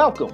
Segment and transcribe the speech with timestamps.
[0.00, 0.32] Welcome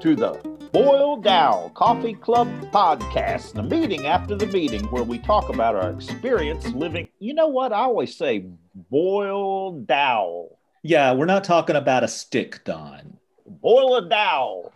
[0.00, 0.32] to the
[0.70, 5.88] Boyle Dow Coffee Club podcast, the meeting after the meeting where we talk about our
[5.88, 7.08] experience living.
[7.18, 7.72] You know what?
[7.72, 8.44] I always say
[8.90, 10.50] boil Dow.
[10.82, 13.16] Yeah, we're not talking about a stick, Don.
[13.46, 14.72] Boil a Dow.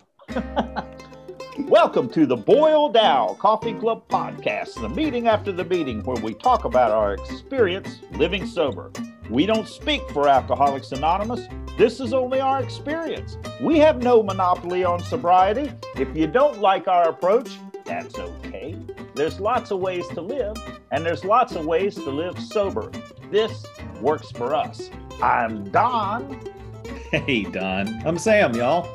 [1.58, 6.32] Welcome to the Boil Dow Coffee Club podcast, the meeting after the meeting where we
[6.32, 8.90] talk about our experience living sober.
[9.32, 11.46] We don't speak for Alcoholics Anonymous.
[11.78, 13.38] This is only our experience.
[13.62, 15.72] We have no monopoly on sobriety.
[15.96, 18.76] If you don't like our approach, that's okay.
[19.14, 20.54] There's lots of ways to live,
[20.90, 22.93] and there's lots of ways to live sober.
[23.30, 23.64] This
[24.02, 24.90] works for us.
[25.22, 26.38] I'm Don.
[27.10, 28.02] Hey, Don.
[28.07, 28.86] I'm Sam, y'all.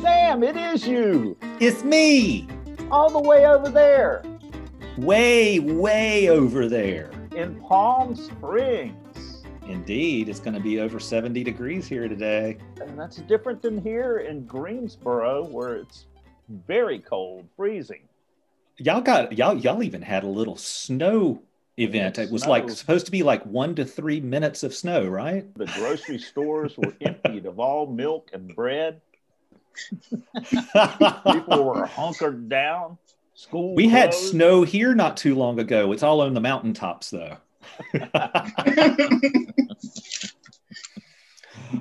[0.00, 1.36] Sam, it is you.
[1.60, 2.48] It's me.
[2.90, 4.22] All the way over there.
[4.96, 7.10] Way, way over there.
[7.36, 9.03] In Palm Springs.
[9.66, 12.58] Indeed, it's going to be over 70 degrees here today.
[12.80, 16.06] And that's different than here in Greensboro, where it's
[16.66, 18.02] very cold, freezing.
[18.78, 21.40] Y'all got y'all y'all even had a little snow
[21.78, 22.18] event.
[22.18, 22.50] It was Snow.
[22.50, 25.52] like supposed to be like one to three minutes of snow, right?
[25.54, 29.00] The grocery stores were emptied of all milk and bread.
[31.32, 32.98] People were hunkered down.
[33.36, 35.90] School we had snow here not too long ago.
[35.92, 37.38] It's all on the mountaintops though.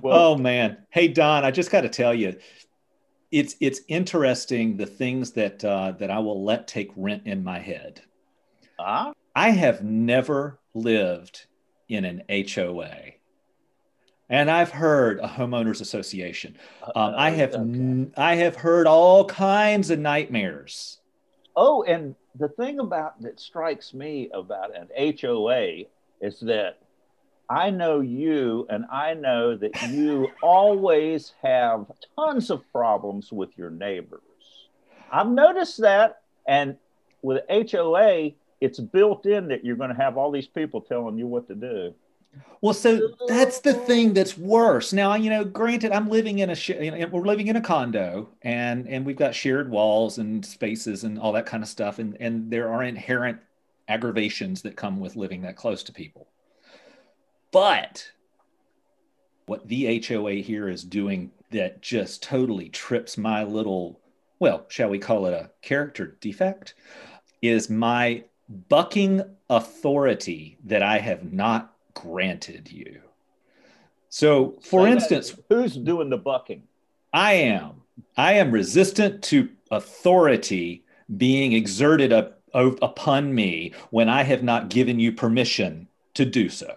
[0.01, 0.85] Well, oh man.
[0.89, 2.35] Hey Don, I just got to tell you,
[3.31, 7.59] it's it's interesting the things that uh, that I will let take rent in my
[7.59, 8.01] head.
[8.79, 11.45] ah, I have never lived
[11.89, 13.13] in an HOA.
[14.29, 16.57] And I've heard a homeowners association.
[16.95, 17.61] Um, I have okay.
[17.61, 20.99] n- I have heard all kinds of nightmares.
[21.55, 24.89] Oh, and the thing about that strikes me about an
[25.19, 25.83] HOA
[26.21, 26.79] is that
[27.49, 31.85] I know you, and I know that you always have
[32.17, 34.21] tons of problems with your neighbors.
[35.11, 36.77] I've noticed that, and
[37.21, 41.27] with HOA, it's built in that you're going to have all these people telling you
[41.27, 41.93] what to do.
[42.61, 44.13] Well, so that's the thing oh.
[44.13, 44.93] that's worse.
[44.93, 47.61] Now, you know, granted, I'm living in a sh- you know, we're living in a
[47.61, 51.99] condo, and and we've got shared walls and spaces and all that kind of stuff,
[51.99, 53.39] and and there are inherent
[53.89, 56.27] aggravations that come with living that close to people.
[57.51, 58.09] But
[59.45, 63.99] what the HOA here is doing that just totally trips my little,
[64.39, 66.75] well, shall we call it a character defect,
[67.41, 68.23] is my
[68.69, 73.01] bucking authority that I have not granted you.
[74.09, 76.63] So, for that- instance, who's doing the bucking?
[77.13, 77.81] I am.
[78.17, 80.83] I am resistant to authority
[81.17, 86.49] being exerted up, o- upon me when I have not given you permission to do
[86.49, 86.75] so.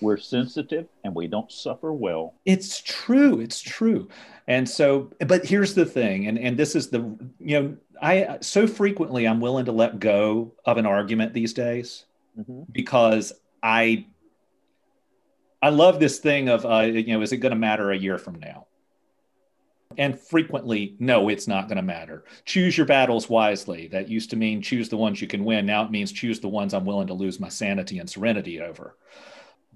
[0.00, 2.34] We're sensitive and we don't suffer well.
[2.44, 3.40] It's true.
[3.40, 4.08] It's true.
[4.46, 7.00] And so, but here's the thing, and, and this is the,
[7.40, 12.04] you know, I so frequently I'm willing to let go of an argument these days
[12.38, 12.66] Mhm.
[12.72, 13.32] because
[13.62, 14.06] I
[15.66, 18.18] I love this thing of uh, you know is it going to matter a year
[18.18, 18.66] from now?
[19.98, 22.24] And frequently, no, it's not going to matter.
[22.44, 23.88] Choose your battles wisely.
[23.88, 25.66] That used to mean choose the ones you can win.
[25.66, 28.96] Now it means choose the ones I'm willing to lose my sanity and serenity over.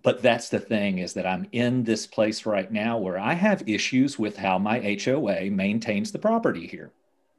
[0.02, 3.68] But that's the thing is that I'm in this place right now where I have
[3.68, 6.92] issues with how my HOA maintains the property here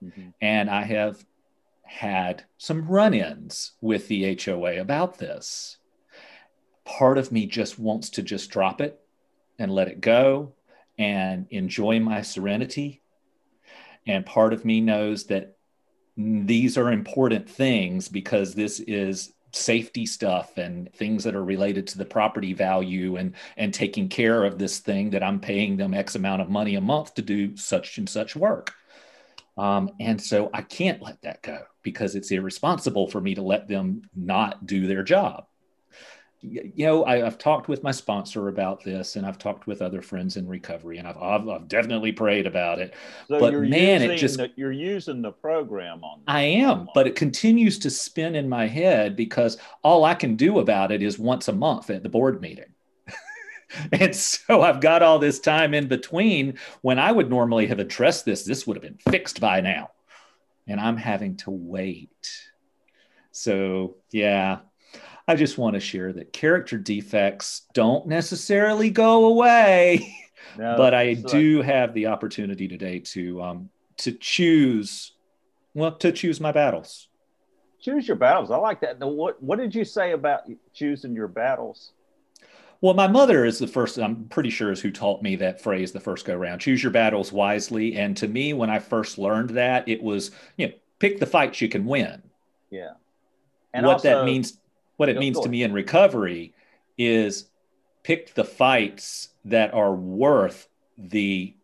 [0.04, 0.34] Mhm.
[0.42, 1.26] and I have
[1.84, 5.78] had some run ins with the HOA about this.
[6.86, 9.00] Part of me just wants to just drop it
[9.60, 10.54] and let it go
[10.98, 13.02] and enjoy my serenity.
[14.08, 15.58] And part of me knows that
[16.18, 21.98] these are important things because this is safety stuff and things that are related to
[21.98, 26.16] the property value and and taking care of this thing that I'm paying them X
[26.16, 28.74] amount of money a month to do such and such work.
[29.58, 33.68] Um, and so I can't let that go because it's irresponsible for me to let
[33.68, 35.46] them not do their job.
[36.44, 40.02] You know, I, I've talked with my sponsor about this, and I've talked with other
[40.02, 42.96] friends in recovery, and I've, I've, I've definitely prayed about it.
[43.28, 46.22] So But man, it just- the, you're using the program on.
[46.28, 50.60] I am, but it continues to spin in my head because all I can do
[50.60, 52.74] about it is once a month at the board meeting.
[53.92, 58.26] and so I've got all this time in between when I would normally have addressed
[58.26, 59.92] this, this would have been fixed by now.
[60.68, 62.10] And I'm having to wait.
[63.32, 64.60] So, yeah,
[65.32, 70.16] I just want to share that character defects don't necessarily go away
[70.58, 75.14] No, but I like- do have the opportunity today to um to choose
[75.74, 77.08] well to choose my battles.
[77.80, 78.52] choose your battles.
[78.52, 79.00] I like that.
[79.00, 80.42] Now, what what did you say about
[80.74, 81.94] choosing your battles?
[82.82, 85.92] Well, my mother is the first, I'm pretty sure, is who taught me that phrase
[85.92, 87.96] the first go round choose your battles wisely.
[87.96, 91.62] And to me, when I first learned that, it was, you know, pick the fights
[91.62, 92.24] you can win.
[92.72, 92.94] Yeah.
[93.74, 94.58] And what also, that means,
[95.02, 96.54] what it means to me in recovery
[96.96, 97.50] is
[98.04, 101.56] pick the fights that are worth the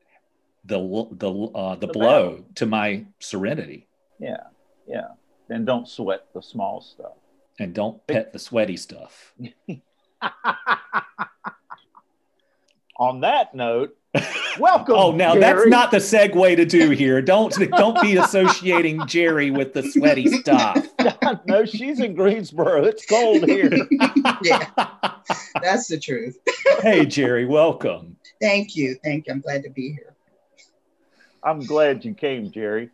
[0.66, 0.80] the
[1.12, 2.45] the uh, the, the blow battle.
[2.56, 3.88] to my serenity.
[4.19, 4.48] Yeah,
[4.88, 5.10] yeah.
[5.50, 7.13] And don't sweat the small stuff.
[7.60, 9.36] And don't pet the sweaty stuff.
[12.98, 13.95] On that note,
[14.59, 14.95] welcome.
[14.95, 15.41] oh, now Jerry.
[15.41, 17.21] that's not the segue to do here.
[17.21, 20.87] Don't don't be associating Jerry with the sweaty stuff.
[21.45, 22.83] no, she's in Greensboro.
[22.85, 23.71] It's cold here.
[24.43, 24.69] yeah,
[25.61, 26.37] that's the truth.
[26.81, 28.17] hey, Jerry, welcome.
[28.41, 28.97] Thank you.
[29.03, 29.33] Thank you.
[29.33, 30.15] I'm glad to be here.
[31.43, 32.89] I'm glad you came, Jerry.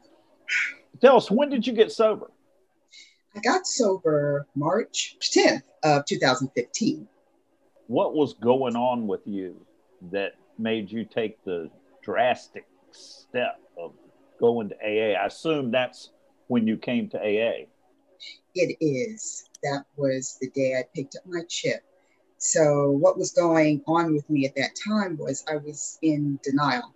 [1.01, 2.31] Tell us, when did you get sober?
[3.35, 7.07] I got sober March 10th of 2015.
[7.87, 9.65] What was going on with you
[10.11, 11.69] that made you take the
[12.03, 13.93] drastic step of
[14.39, 15.19] going to AA?
[15.19, 16.11] I assume that's
[16.47, 17.65] when you came to AA.
[18.55, 19.49] It is.
[19.63, 21.81] That was the day I picked up my chip.
[22.37, 26.93] So, what was going on with me at that time was I was in denial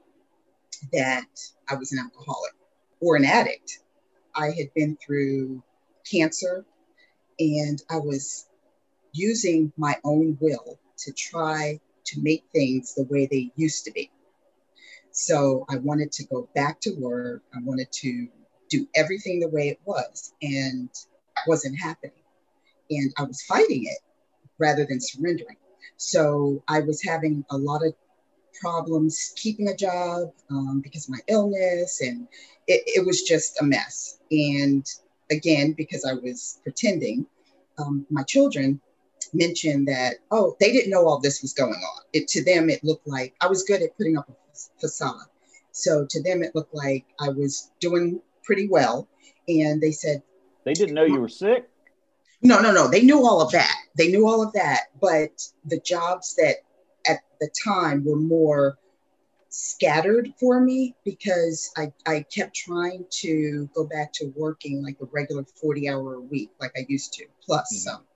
[0.91, 1.25] that
[1.69, 2.51] I was an alcoholic
[2.99, 3.79] or an addict.
[4.35, 5.63] I had been through
[6.09, 6.65] cancer
[7.39, 8.47] and I was
[9.13, 14.11] using my own will to try to make things the way they used to be.
[15.11, 17.41] So I wanted to go back to work.
[17.55, 18.27] I wanted to
[18.69, 20.89] do everything the way it was, and
[21.47, 22.23] wasn't happening.
[22.89, 23.99] And I was fighting it
[24.59, 25.57] rather than surrendering.
[25.97, 27.93] So I was having a lot of
[28.59, 32.27] problems keeping a job um, because of my illness, and
[32.67, 34.19] it, it, was just a mess.
[34.31, 34.85] And
[35.31, 37.25] again, because I was pretending,
[37.77, 38.81] um, my children
[39.33, 42.01] mentioned that, oh, they didn't know all this was going on.
[42.13, 44.33] It to them, it looked like I was good at putting up a
[44.79, 45.27] facade.
[45.71, 49.07] So to them, it looked like I was doing pretty well.
[49.47, 50.23] And they said,
[50.63, 51.69] They didn't know you were sick?
[52.41, 52.87] No, no, no.
[52.87, 53.75] They knew all of that.
[53.97, 54.85] They knew all of that.
[55.01, 56.57] But the jobs that
[57.07, 58.77] at the time were more
[59.49, 65.05] scattered for me because I, I kept trying to go back to working like a
[65.05, 67.89] regular 40 hour a week like I used to, plus mm-hmm.
[67.89, 68.06] some.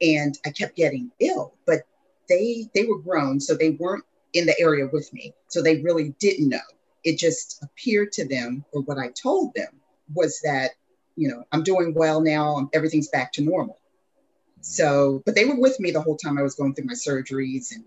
[0.00, 1.80] And I kept getting ill, but
[2.28, 5.34] they they were grown, so they weren't in the area with me.
[5.48, 6.58] So they really didn't know.
[7.04, 9.80] It just appeared to them, or what I told them
[10.14, 10.72] was that,
[11.16, 13.78] you know, I'm doing well now, um, everything's back to normal.
[14.60, 17.72] So, but they were with me the whole time I was going through my surgeries
[17.72, 17.84] and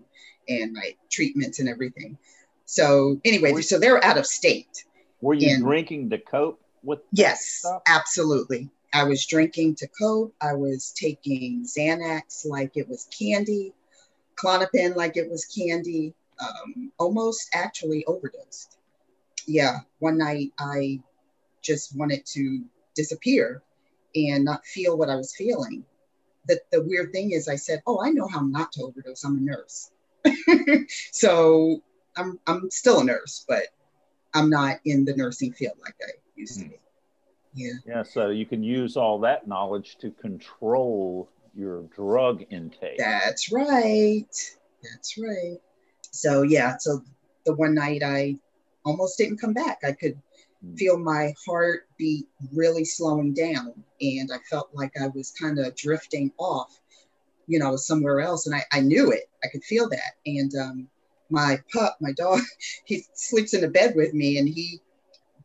[0.48, 2.18] and my treatments and everything.
[2.64, 4.84] So anyway, were, so they're out of state.
[5.20, 7.00] Were you and, drinking to cope with?
[7.12, 8.70] Yes, absolutely.
[8.92, 10.34] I was drinking to cope.
[10.40, 13.72] I was taking Xanax like it was candy,
[14.36, 16.14] Klonopin like it was candy.
[16.40, 18.76] Um, almost actually overdosed.
[19.46, 21.00] Yeah, one night I
[21.62, 23.62] just wanted to disappear
[24.14, 25.84] and not feel what I was feeling.
[26.48, 29.24] The, the weird thing is, I said, Oh, I know how not to overdose.
[29.24, 29.90] I'm a nurse.
[31.12, 31.82] so
[32.16, 33.64] I'm I'm still a nurse, but
[34.34, 36.81] I'm not in the nursing field like I used to be.
[37.54, 37.72] Yeah.
[37.86, 38.02] Yeah.
[38.02, 42.98] So you can use all that knowledge to control your drug intake.
[42.98, 44.26] That's right.
[44.82, 45.58] That's right.
[46.10, 46.76] So yeah.
[46.78, 47.02] So
[47.44, 48.36] the one night I
[48.84, 49.80] almost didn't come back.
[49.84, 50.18] I could
[50.64, 50.76] mm.
[50.78, 56.32] feel my heartbeat really slowing down, and I felt like I was kind of drifting
[56.38, 56.78] off
[57.46, 58.46] you know, somewhere else.
[58.46, 59.28] And I, I knew it.
[59.44, 60.12] I could feel that.
[60.26, 60.88] And um,
[61.30, 62.40] my pup, my dog,
[62.84, 64.80] he sleeps in the bed with me and he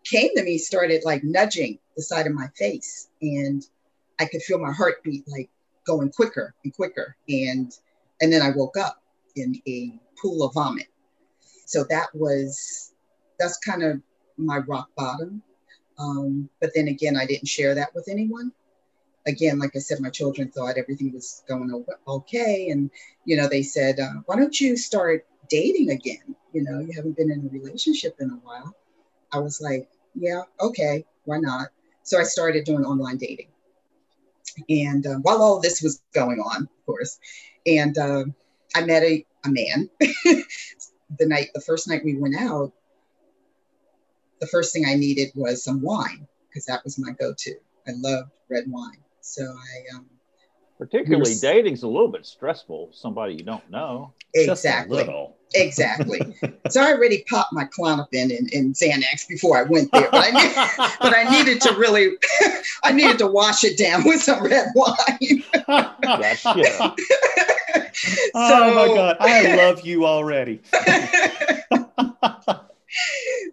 [0.09, 3.09] came to me, started like nudging the side of my face.
[3.21, 3.63] And
[4.19, 5.49] I could feel my heartbeat like
[5.85, 7.15] going quicker and quicker.
[7.29, 7.71] And
[8.21, 9.01] and then I woke up
[9.35, 10.87] in a pool of vomit.
[11.65, 12.93] So that was
[13.39, 14.01] that's kind of
[14.37, 15.43] my rock bottom.
[15.99, 18.51] Um, but then again, I didn't share that with anyone
[19.27, 22.69] again, like I said, my children thought everything was going okay.
[22.69, 22.89] And,
[23.25, 26.35] you know, they said, uh, why don't you start dating again?
[26.53, 28.73] You know, you haven't been in a relationship in a while.
[29.31, 31.69] I was like, yeah, okay, why not?
[32.03, 33.49] So I started doing online dating.
[34.69, 37.19] And uh, while all this was going on, of course,
[37.65, 38.23] and uh,
[38.75, 40.45] I met a, a man the
[41.27, 42.73] night, the first night we went out,
[44.39, 47.55] the first thing I needed was some wine because that was my go to.
[47.87, 49.03] I loved red wine.
[49.21, 50.05] So I um
[50.77, 52.89] particularly was, dating's a little bit stressful.
[52.93, 54.13] Somebody you don't know.
[54.33, 55.07] Exactly.
[55.55, 56.19] Exactly.
[56.69, 60.95] so I already popped my Klonopin and, and Xanax before I went there, but I,
[61.01, 62.11] but I needed to really,
[62.83, 65.43] I needed to wash it down with some red wine.
[68.35, 69.17] oh my God.
[69.19, 70.61] I love you already.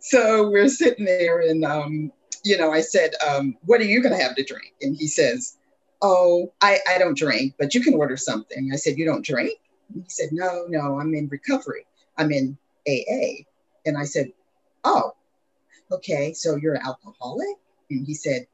[0.00, 2.12] so we're sitting there and um,
[2.44, 4.74] you know, I said, um, what are you gonna have to drink?
[4.82, 5.56] And he says,
[6.02, 8.70] Oh, I, I don't drink, but you can order something.
[8.72, 9.58] I said, You don't drink?
[9.92, 11.86] He said, No, no, I'm in recovery.
[12.16, 12.58] I'm in
[12.88, 13.44] AA.
[13.86, 14.32] And I said,
[14.82, 15.12] Oh,
[15.90, 17.56] okay, so you're an alcoholic?
[17.90, 18.46] And he said,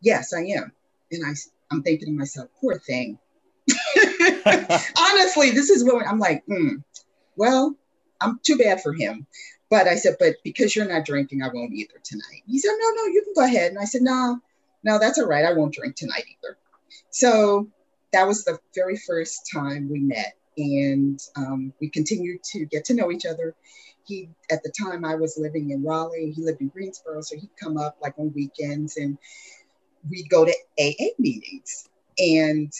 [0.00, 0.72] Yes, I am.
[1.10, 1.32] And I,
[1.70, 3.18] I'm thinking to myself, poor thing.
[4.98, 6.82] Honestly, this is what I'm like, mm,
[7.36, 7.74] well,
[8.20, 9.26] I'm too bad for him.
[9.68, 12.42] But I said, but because you're not drinking, I won't either tonight.
[12.46, 13.72] He said, no, no, you can go ahead.
[13.72, 14.40] And I said, no,
[14.86, 15.44] no, that's all right.
[15.44, 16.56] I won't drink tonight either.
[17.10, 17.68] So
[18.12, 20.34] that was the very first time we met.
[20.56, 23.56] And um, we continued to get to know each other.
[24.06, 26.30] He, at the time, I was living in Raleigh.
[26.30, 27.20] He lived in Greensboro.
[27.22, 29.18] So he'd come up like on weekends and
[30.08, 31.88] we'd go to AA meetings.
[32.20, 32.72] And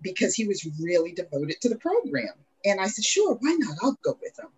[0.00, 2.32] because he was really devoted to the program.
[2.64, 3.76] And I said, sure, why not?
[3.82, 4.48] I'll go with him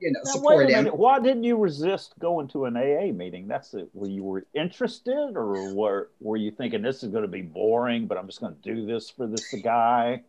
[0.00, 0.96] you know, now, support wait a minute.
[0.96, 3.48] Why didn't you resist going to an AA meeting?
[3.48, 3.88] That's it.
[3.92, 8.06] Were you were interested, or were were you thinking this is going to be boring,
[8.06, 10.22] but I'm just going to do this for this guy?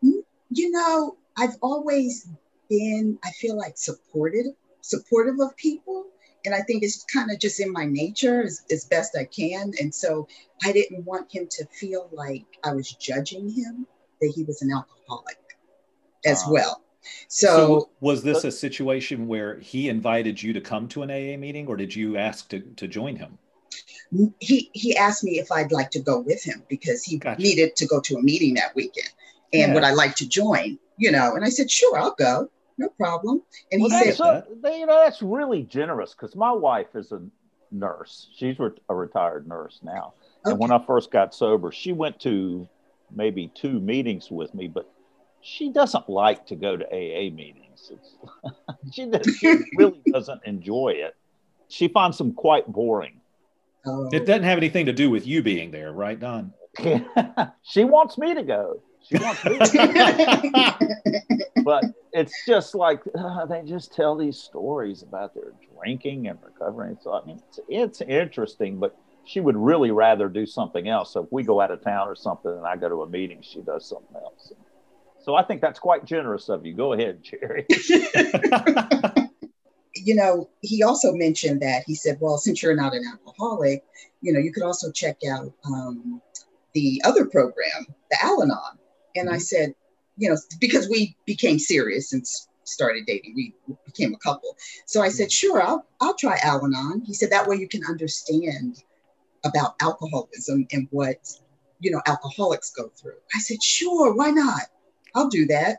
[0.00, 2.28] You know, I've always
[2.68, 3.18] been.
[3.24, 4.46] I feel like supportive,
[4.80, 6.06] supportive of people,
[6.44, 9.72] and I think it's kind of just in my nature as, as best I can.
[9.80, 10.28] And so
[10.64, 13.86] I didn't want him to feel like I was judging him
[14.20, 15.38] that he was an alcoholic
[16.24, 16.85] as uh, well
[17.28, 21.38] so, so, was this a situation where he invited you to come to an AA
[21.38, 23.38] meeting or did you ask to, to join him?
[24.38, 27.42] He he asked me if I'd like to go with him because he gotcha.
[27.42, 29.10] needed to go to a meeting that weekend.
[29.52, 29.74] And yeah.
[29.74, 30.78] would I like to join?
[30.96, 32.48] You know, and I said, sure, I'll go.
[32.78, 33.42] No problem.
[33.72, 37.22] And well, he said, so, you know, that's really generous because my wife is a
[37.70, 38.28] nurse.
[38.36, 38.56] She's
[38.88, 40.14] a retired nurse now.
[40.44, 40.52] Okay.
[40.52, 42.68] And when I first got sober, she went to
[43.14, 44.90] maybe two meetings with me, but
[45.46, 47.92] she doesn't like to go to AA meetings.
[48.92, 51.14] she, she really doesn't enjoy it.
[51.68, 53.20] She finds them quite boring.
[53.86, 54.08] Oh.
[54.12, 56.52] It doesn't have anything to do with you being there, right, Don?
[57.62, 58.82] she wants me to go.
[59.08, 61.32] She wants me to
[61.64, 66.98] but it's just like uh, they just tell these stories about their drinking and recovering.
[67.00, 71.12] So I mean, it's, it's interesting, but she would really rather do something else.
[71.12, 73.42] So if we go out of town or something and I go to a meeting,
[73.42, 74.52] she does something else.
[75.26, 76.72] So I think that's quite generous of you.
[76.72, 77.66] Go ahead, Jerry.
[79.96, 83.82] you know, he also mentioned that he said, well, since you're not an alcoholic,
[84.20, 86.22] you know, you could also check out um,
[86.74, 88.78] the other program, the Al Anon.
[89.16, 89.34] And mm-hmm.
[89.34, 89.74] I said,
[90.16, 92.24] you know, because we became serious and
[92.62, 93.52] started dating, we
[93.84, 94.56] became a couple.
[94.84, 97.02] So I said, sure, I'll, I'll try Al Anon.
[97.04, 98.80] He said, that way you can understand
[99.44, 101.28] about alcoholism and what,
[101.80, 103.18] you know, alcoholics go through.
[103.34, 104.62] I said, sure, why not?
[105.16, 105.78] I'll do that.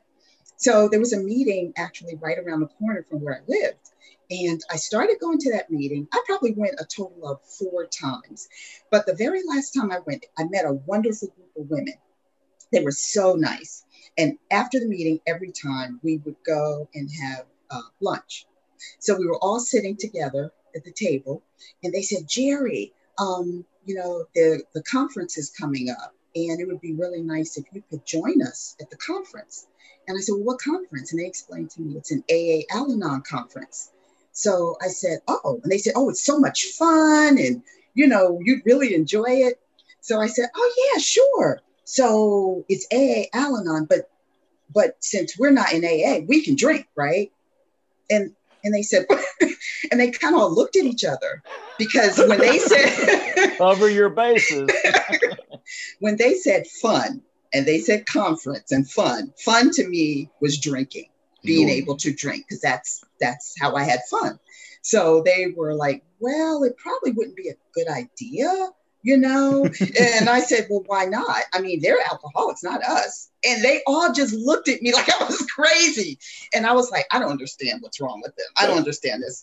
[0.57, 3.91] So there was a meeting actually right around the corner from where I lived.
[4.29, 6.07] And I started going to that meeting.
[6.11, 8.49] I probably went a total of four times.
[8.91, 11.93] But the very last time I went, I met a wonderful group of women.
[12.73, 13.85] They were so nice.
[14.17, 18.47] And after the meeting, every time we would go and have uh, lunch.
[18.99, 21.43] So we were all sitting together at the table.
[21.83, 26.13] And they said, Jerry, um, you know, the, the conference is coming up
[26.45, 29.67] and it would be really nice if you could join us at the conference.
[30.07, 31.11] And I said, Well, what conference?
[31.11, 33.91] And they explained to me it's an AA Al Anon conference.
[34.31, 37.37] So I said, Oh, and they said, Oh, it's so much fun.
[37.37, 37.63] And,
[37.93, 39.59] you know, you'd really enjoy it.
[40.01, 41.61] So I said, Oh, yeah, sure.
[41.83, 44.09] So it's AA Al Anon, but
[44.73, 47.31] but since we're not in AA, we can drink, right?
[48.09, 49.05] And and they said,
[49.91, 51.41] and they kind of looked at each other
[51.77, 54.69] because when they said cover your bases
[55.99, 57.21] when they said fun
[57.53, 61.09] and they said conference and fun, fun to me was drinking,
[61.43, 64.39] being able to drink because that's that's how I had fun.
[64.81, 68.69] So they were like, well, it probably wouldn't be a good idea,
[69.01, 69.65] you know?
[69.99, 71.43] and I said, well, why not?
[71.53, 73.29] I mean, they're alcoholics, not us.
[73.45, 76.17] And they all just looked at me like I was crazy.
[76.53, 78.47] And I was like, I don't understand what's wrong with them.
[78.57, 79.41] I don't understand this.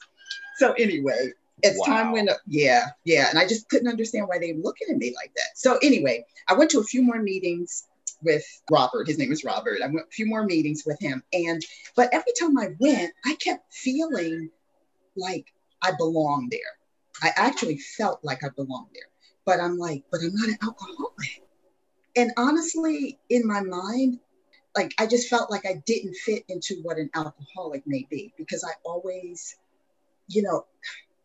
[0.57, 1.87] So anyway, as wow.
[1.87, 3.29] time when, yeah, yeah.
[3.31, 5.57] And I just couldn't understand why they were looking at me like that.
[5.57, 7.87] So anyway, I went to a few more meetings
[8.23, 9.07] with Robert.
[9.07, 9.81] His name is Robert.
[9.83, 11.23] I went a few more meetings with him.
[11.33, 11.63] And
[11.95, 14.51] but every time I went, I kept feeling
[15.17, 15.47] like
[15.83, 16.61] I belonged there.
[17.23, 19.09] I actually felt like I belonged there.
[19.45, 21.43] But I'm like, but I'm not an alcoholic.
[22.17, 24.19] And honestly, in my mind,
[24.77, 28.65] like I just felt like I didn't fit into what an alcoholic may be because
[28.65, 29.57] I always,
[30.29, 30.65] you know,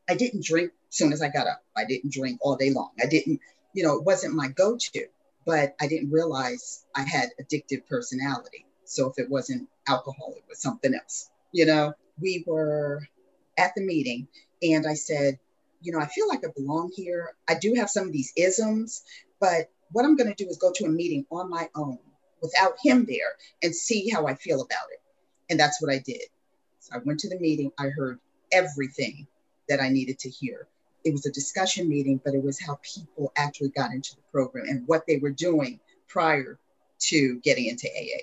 [0.10, 1.64] I didn't drink as soon as I got up.
[1.78, 2.90] I didn't drink all day long.
[3.02, 3.40] I didn't,
[3.74, 5.06] you know, it wasn't my go to,
[5.46, 8.66] but I didn't realize I had addictive personality.
[8.86, 11.30] So if it wasn't alcohol, it was something else.
[11.52, 13.08] You know, we were
[13.58, 14.28] at the meeting
[14.64, 15.38] and I said,
[15.82, 17.36] you know, I feel like I belong here.
[17.48, 19.04] I do have some of these isms,
[19.40, 22.00] but what I'm going to do is go to a meeting on my own
[22.42, 25.02] without him there and see how I feel about it.
[25.52, 26.24] And that's what I did.
[26.80, 27.72] So I went to the meeting.
[27.78, 28.20] I heard
[28.52, 29.28] everything
[29.70, 30.68] that I needed to hear.
[31.06, 34.66] It was a discussion meeting, but it was how people actually got into the program
[34.68, 36.60] and what they were doing prior
[37.00, 38.22] to getting into AA.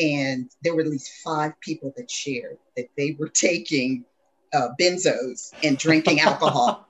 [0.00, 4.04] And there were at least five people that shared that they were taking
[4.52, 6.88] uh, benzos and drinking alcohol.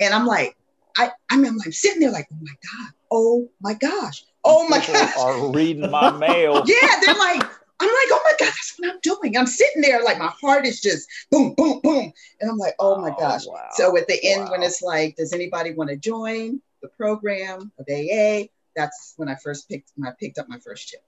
[0.00, 0.56] and I'm like,
[0.96, 4.78] I, I mean, I'm sitting there like, oh my God, oh my gosh, oh my
[4.78, 5.16] gosh.
[5.18, 6.62] Are reading my mail.
[6.66, 7.42] yeah, they're like,
[7.78, 9.36] I'm like, oh my God, that's what I'm doing.
[9.36, 12.12] I'm sitting there like my heart is just boom, boom, boom.
[12.40, 13.46] And I'm like, oh my oh, gosh.
[13.46, 13.68] Wow.
[13.72, 14.52] So at the end, wow.
[14.52, 18.46] when it's like, does anybody want to join the program of AA?
[18.74, 21.02] That's when I first picked I picked up my first chip.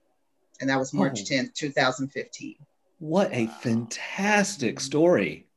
[0.61, 1.33] And that was March hmm.
[1.33, 1.43] oh.
[1.43, 2.55] 10th, 2015.
[2.99, 5.47] What a fantastic story.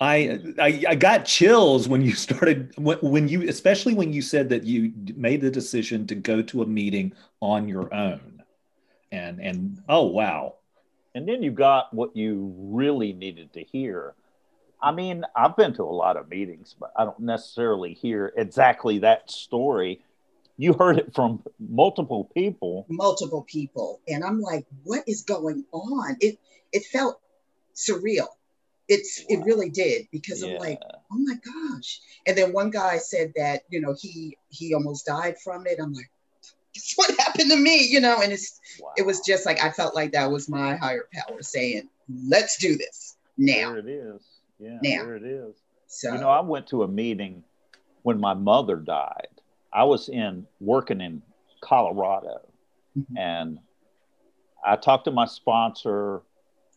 [0.00, 4.48] I, I, I got chills when you started when, when you especially when you said
[4.48, 8.35] that you made the decision to go to a meeting on your own
[9.16, 10.54] and and oh wow
[11.14, 14.14] and then you got what you really needed to hear
[14.82, 18.98] i mean i've been to a lot of meetings but i don't necessarily hear exactly
[18.98, 20.00] that story
[20.58, 26.16] you heard it from multiple people multiple people and i'm like what is going on
[26.20, 26.38] it
[26.72, 27.20] it felt
[27.74, 28.28] surreal
[28.88, 29.36] it's wow.
[29.36, 30.54] it really did because yeah.
[30.54, 30.80] I'm like,
[31.12, 32.00] oh my gosh.
[32.26, 35.78] And then one guy said that, you know, he he almost died from it.
[35.80, 36.10] I'm like,
[36.76, 38.92] that's what happened to me, you know, and it's wow.
[38.96, 41.88] it was just like I felt like that was my higher power saying,
[42.28, 43.72] let's do this now.
[43.72, 44.22] There it is.
[44.58, 45.04] Yeah, now.
[45.04, 45.54] there it is.
[45.86, 47.42] So you know, I went to a meeting
[48.02, 49.28] when my mother died.
[49.72, 51.22] I was in working in
[51.60, 52.40] Colorado
[52.96, 53.16] mm-hmm.
[53.16, 53.58] and
[54.64, 56.22] I talked to my sponsor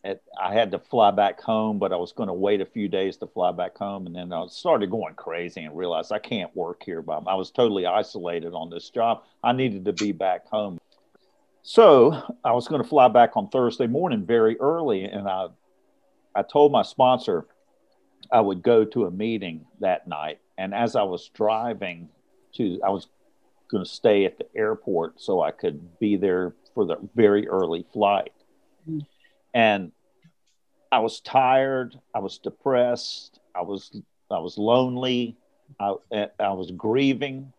[0.04, 2.88] at, I had to fly back home, but I was going to wait a few
[2.88, 4.06] days to fly back home.
[4.06, 7.02] And then I started going crazy and realized I can't work here.
[7.02, 9.24] But I was totally isolated on this job.
[9.42, 10.78] I needed to be back home.
[11.62, 15.04] So I was going to fly back on Thursday morning very early.
[15.04, 15.48] And I,
[16.34, 17.46] I told my sponsor
[18.32, 20.38] I would go to a meeting that night.
[20.56, 22.08] And as I was driving
[22.54, 23.08] to, I was
[23.70, 27.84] going to stay at the airport so I could be there for the very early
[27.92, 28.32] flight.
[28.88, 29.00] Mm-hmm
[29.54, 29.92] and
[30.92, 31.98] I was tired.
[32.14, 33.38] I was depressed.
[33.54, 33.96] I was
[34.30, 35.36] I was lonely.
[35.78, 35.94] I,
[36.38, 37.52] I was grieving,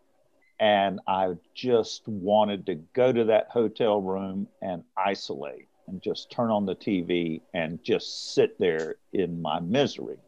[0.60, 6.50] and I just wanted to go to that hotel room and isolate and just turn
[6.50, 10.18] on the TV and just sit there in my misery.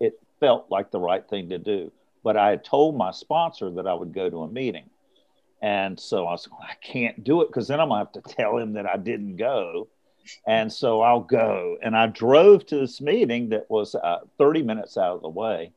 [0.00, 1.92] It felt like the right thing to do.
[2.22, 4.90] But I had told my sponsor that I would go to a meeting.
[5.62, 8.58] And so I was, I can't do it because then I'm to have to tell
[8.58, 9.88] him that I didn't go
[10.46, 11.78] and so I'll go.
[11.82, 15.72] And I drove to this meeting that was uh, 30 minutes out of the way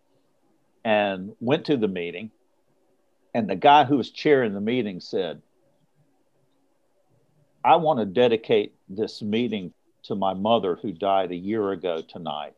[0.84, 2.32] and went to the meeting.
[3.34, 5.42] And the guy who was chairing the meeting said,
[7.64, 12.56] I want to dedicate this meeting to my mother who died a year ago tonight.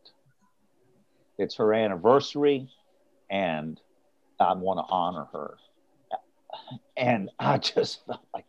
[1.37, 2.69] It's her anniversary,
[3.29, 3.79] and
[4.39, 5.57] I want to honor her.
[6.95, 8.45] And I just felt like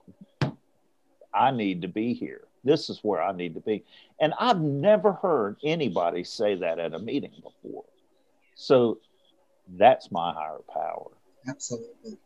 [1.32, 3.84] I need to be here this is where I need to be.
[4.20, 7.84] And I've never heard anybody say that at a meeting before.
[8.54, 8.98] So
[9.76, 11.10] that's my higher power.
[11.48, 12.18] Absolutely.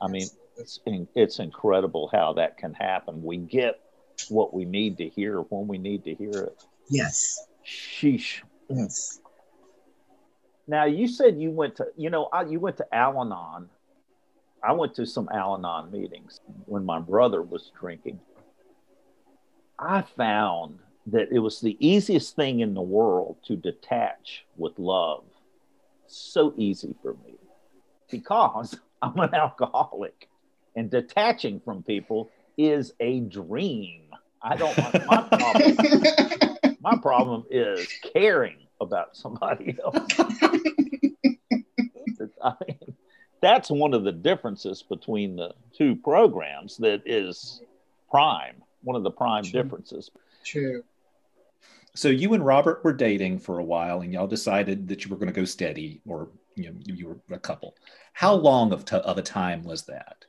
[0.00, 0.80] I mean, it's
[1.14, 3.22] it's incredible how that can happen.
[3.22, 3.80] We get
[4.28, 6.64] what we need to hear when we need to hear it.
[6.88, 7.46] Yes.
[7.66, 8.42] Sheesh.
[8.68, 9.20] Yes.
[10.66, 13.68] Now you said you went to, you know, I, you went to Al-Anon.
[14.62, 18.18] I went to some Al-Anon meetings when my brother was drinking.
[19.78, 25.24] I found that it was the easiest thing in the world to detach with love.
[26.06, 27.34] So easy for me
[28.10, 30.28] because I'm an alcoholic
[30.74, 34.02] and detaching from people is a dream.
[34.42, 36.76] I don't want my problem.
[36.80, 39.96] my problem is caring about somebody else.
[42.42, 42.96] I mean,
[43.40, 47.60] that's one of the differences between the two programs that is
[48.10, 49.62] prime one of the prime True.
[49.62, 50.10] differences.
[50.44, 50.82] True.
[51.94, 55.16] So you and Robert were dating for a while, and y'all decided that you were
[55.16, 57.74] going to go steady, or you know, you were a couple.
[58.12, 60.24] How long of, t- of a time was that?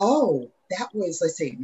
[0.00, 1.58] Oh, that was let's see,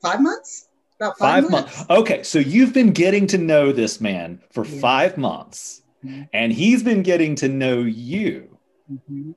[0.00, 0.68] five months.
[1.00, 1.76] About five, five months.
[1.78, 1.90] months.
[1.90, 4.80] Okay, so you've been getting to know this man for yeah.
[4.80, 6.22] five months, mm-hmm.
[6.32, 8.58] and he's been getting to know you.
[8.90, 9.32] Mm-hmm.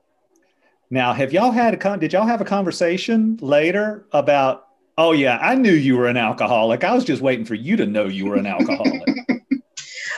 [0.90, 1.98] Now, have y'all had a con?
[1.98, 4.65] Did y'all have a conversation later about
[4.98, 6.82] Oh yeah, I knew you were an alcoholic.
[6.82, 9.08] I was just waiting for you to know you were an alcoholic.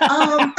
[0.09, 0.55] um,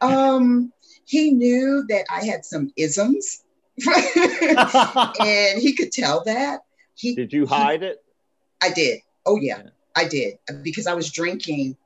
[0.02, 0.72] um,
[1.06, 3.42] he knew that I had some isms,
[3.86, 6.60] and he could tell that.
[6.94, 8.04] He Did you hide it?
[8.62, 9.00] I did.
[9.24, 9.62] Oh yeah,
[9.96, 11.76] I did because I was drinking.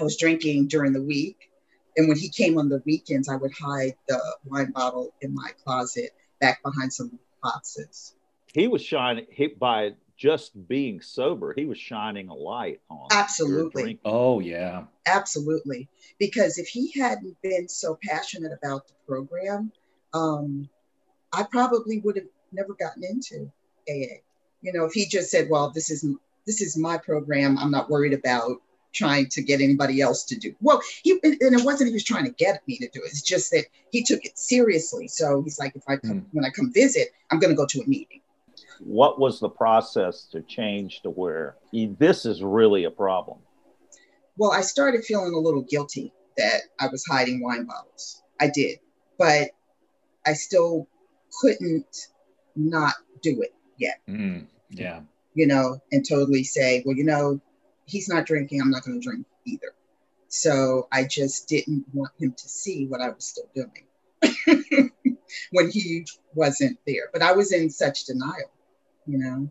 [0.00, 1.50] I was drinking during the week,
[1.96, 5.50] and when he came on the weekends, I would hide the wine bottle in my
[5.64, 6.10] closet
[6.40, 8.15] back behind some boxes.
[8.56, 11.52] He was shining hit by just being sober.
[11.54, 13.08] He was shining a light on.
[13.10, 13.98] Absolutely.
[14.06, 14.84] oh yeah.
[15.04, 15.90] Absolutely.
[16.18, 19.72] Because if he hadn't been so passionate about the program,
[20.14, 20.70] um,
[21.34, 23.52] I probably would have never gotten into
[23.90, 24.20] AA.
[24.62, 26.06] You know, if he just said, "Well, this is
[26.46, 27.58] this is my program.
[27.58, 28.62] I'm not worried about
[28.94, 32.24] trying to get anybody else to do." Well, he and it wasn't he was trying
[32.24, 33.08] to get me to do it.
[33.08, 35.08] It's just that he took it seriously.
[35.08, 36.26] So he's like, "If I come Mm.
[36.32, 38.22] when I come visit, I'm going to go to a meeting."
[38.80, 43.38] What was the process to change to where this is really a problem?
[44.36, 48.22] Well, I started feeling a little guilty that I was hiding wine bottles.
[48.40, 48.78] I did,
[49.18, 49.50] but
[50.26, 50.88] I still
[51.40, 52.08] couldn't
[52.54, 55.00] not do it yet, Mm, yeah.
[55.34, 57.40] you know, and totally say, well, you know,
[57.86, 59.72] he's not drinking, I'm not going to drink either.
[60.28, 64.92] So I just didn't want him to see what I was still doing
[65.52, 67.08] when he wasn't there.
[67.12, 68.50] But I was in such denial,
[69.06, 69.50] you know.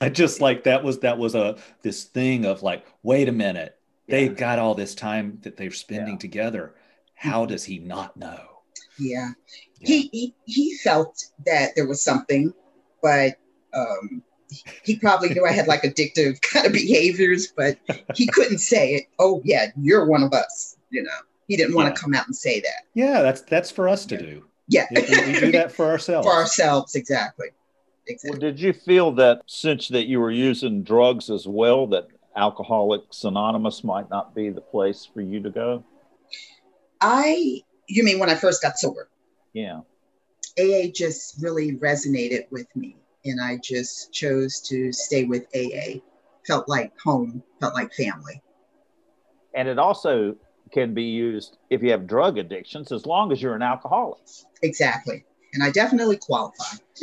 [0.00, 3.78] I just like that was that was a this thing of like, wait a minute,
[4.08, 6.18] they've got all this time that they're spending Yeah.
[6.18, 6.74] together.
[7.14, 8.40] How does he not know?
[8.98, 9.30] Yeah.
[9.80, 9.86] Yeah.
[9.88, 12.52] He, he he felt that there was something,
[13.02, 13.36] but
[13.72, 14.22] um,
[14.84, 17.78] he probably knew I had like addictive kind of behaviors, but
[18.14, 19.04] he couldn't say it.
[19.18, 20.76] Oh yeah, you're one of us.
[20.90, 21.10] You know,
[21.48, 21.94] he didn't want Yeah.
[21.94, 22.82] to come out and say that.
[22.92, 24.44] Yeah, that's that's for us to do.
[24.68, 25.00] Yeah, We,
[25.32, 26.26] we do that for ourselves.
[26.26, 27.48] for ourselves exactly.
[28.24, 33.24] Well, did you feel that since that you were using drugs as well, that Alcoholics
[33.24, 35.84] Anonymous might not be the place for you to go?
[37.00, 39.08] I, you mean when I first got sober?
[39.52, 39.80] Yeah.
[40.58, 46.00] AA just really resonated with me, and I just chose to stay with AA.
[46.46, 48.40] Felt like home, felt like family.
[49.54, 50.36] And it also
[50.72, 54.20] can be used if you have drug addictions, as long as you're an alcoholic.
[54.62, 55.24] Exactly.
[55.54, 56.76] And I definitely qualify.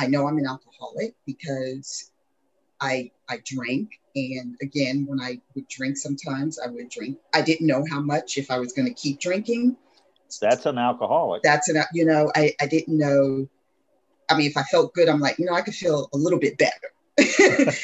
[0.00, 2.10] I know I'm an alcoholic because
[2.80, 7.18] I I drank and again when I would drink sometimes I would drink.
[7.34, 9.76] I didn't know how much if I was going to keep drinking.
[10.40, 11.42] That's an alcoholic.
[11.42, 13.46] That's an you know I I didn't know
[14.30, 16.38] I mean if I felt good I'm like you know I could feel a little
[16.38, 16.92] bit better.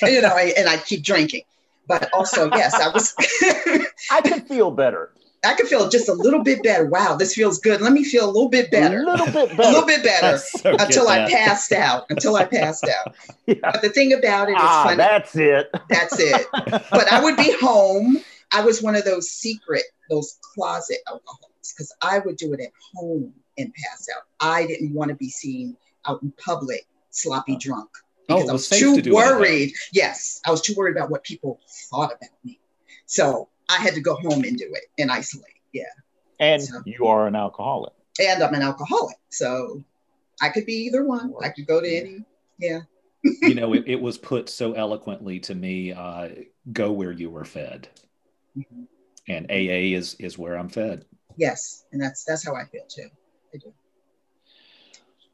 [0.07, 1.42] you know I, and I keep drinking.
[1.87, 3.14] But also yes I was
[4.11, 5.12] I can feel better.
[5.46, 6.87] I could feel just a little bit better.
[6.87, 7.80] Wow, this feels good.
[7.80, 9.02] Let me feel a little bit better.
[9.02, 9.62] A little bit better.
[9.62, 10.38] A little bit better.
[10.38, 11.30] So until I that.
[11.30, 12.06] passed out.
[12.11, 13.14] Until I passed out.
[13.46, 13.54] Yeah.
[13.62, 14.96] But the thing about it is Ah, funny.
[14.96, 15.70] that's it.
[15.88, 16.46] That's it.
[16.90, 18.18] But I would be home.
[18.52, 22.70] I was one of those secret, those closet alcoholics, because I would do it at
[22.96, 24.22] home and pass out.
[24.40, 25.76] I didn't want to be seen
[26.09, 27.88] out in public, sloppy drunk.
[28.28, 29.38] Oh, Because it I was too to do it at home.
[29.40, 29.72] worried.
[29.92, 32.59] Yes, I was too worried about what people thought about me.
[33.06, 35.61] So I had to go home and do it and isolate.
[35.72, 35.85] Yeah.
[36.40, 37.92] And So- you are an alcoholic.
[38.20, 39.16] And I'm an alcoholic.
[39.31, 39.83] So
[40.40, 41.35] I could be either one.
[41.42, 42.24] I could go to any.
[42.59, 42.81] Yeah.
[43.42, 45.92] you know, it, it was put so eloquently to me.
[45.92, 46.29] Uh,
[46.72, 47.88] go where you were fed,
[48.57, 48.87] Mhm.
[49.29, 51.05] and AA is is where I'm fed.
[51.37, 51.85] Yes.
[51.92, 53.09] And that's that's how I feel too.
[53.55, 53.72] I do.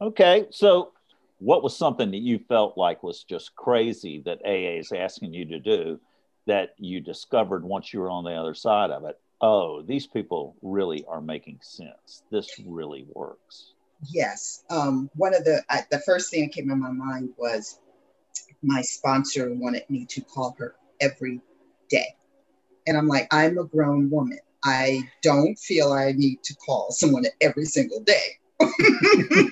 [0.01, 0.47] Okay.
[0.51, 0.93] So,
[1.39, 5.45] what was something that you felt like was just crazy that AA is asking you
[5.47, 6.01] to do
[6.47, 9.19] that you discovered once you were on the other side of it?
[9.41, 12.23] Oh, these people really are making sense.
[12.31, 13.73] This really works.
[14.09, 14.65] Yes.
[14.71, 17.79] Um, one of the I, the first thing that came in my mind was
[18.63, 21.41] my sponsor wanted me to call her every
[21.89, 22.15] day,
[22.87, 24.39] and I'm like, I'm a grown woman.
[24.65, 28.39] I don't feel I need to call someone every single day.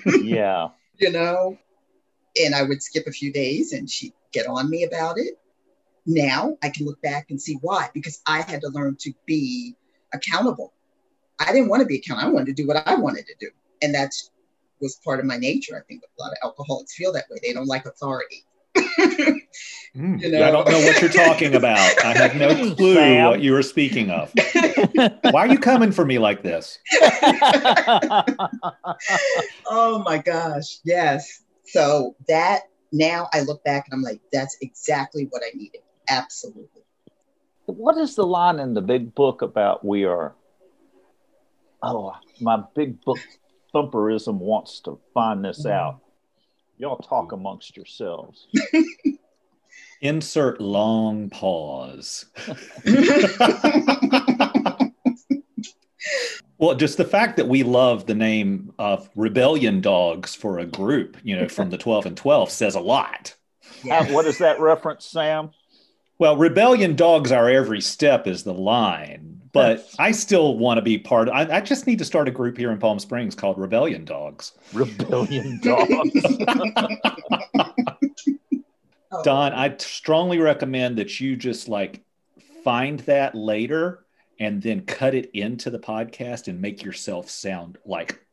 [0.21, 0.69] Yeah.
[0.97, 1.57] you know?
[2.41, 5.37] And I would skip a few days and she'd get on me about it.
[6.05, 9.75] Now I can look back and see why, because I had to learn to be
[10.13, 10.73] accountable.
[11.39, 12.29] I didn't want to be accountable.
[12.29, 13.49] I wanted to do what I wanted to do.
[13.81, 14.11] And that
[14.79, 15.75] was part of my nature.
[15.77, 17.37] I think a lot of alcoholics feel that way.
[17.43, 18.45] They don't like authority.
[19.93, 20.47] Mm, You know.
[20.47, 21.77] I don't know what you're talking about.
[22.05, 23.27] I have no clue Sam.
[23.27, 24.31] what you were speaking of.
[25.31, 26.79] Why are you coming for me like this?
[29.67, 30.79] oh my gosh.
[30.85, 31.41] Yes.
[31.65, 32.61] So that
[32.91, 35.81] now I look back and I'm like, that's exactly what I needed.
[36.09, 36.81] Absolutely.
[37.65, 40.35] what is the line in the big book about we are?
[41.83, 43.19] Oh, my big book
[43.73, 45.71] thumperism wants to find this mm-hmm.
[45.71, 45.99] out.
[46.77, 48.47] Y'all talk amongst yourselves.
[50.01, 52.25] Insert long pause.
[56.57, 61.17] well, just the fact that we love the name of Rebellion Dogs for a group,
[61.23, 63.35] you know, from the 12 and 12 says a lot.
[63.87, 65.51] How- what is that reference, Sam?
[66.21, 70.99] Well, Rebellion Dogs Our Every Step is the line, but I still want to be
[70.99, 73.57] part of I, I just need to start a group here in Palm Springs called
[73.57, 74.51] Rebellion Dogs.
[74.71, 76.23] Rebellion dogs.
[79.11, 82.03] Oh, Don, I strongly recommend that you just like
[82.63, 84.05] find that later
[84.39, 88.23] and then cut it into the podcast and make yourself sound like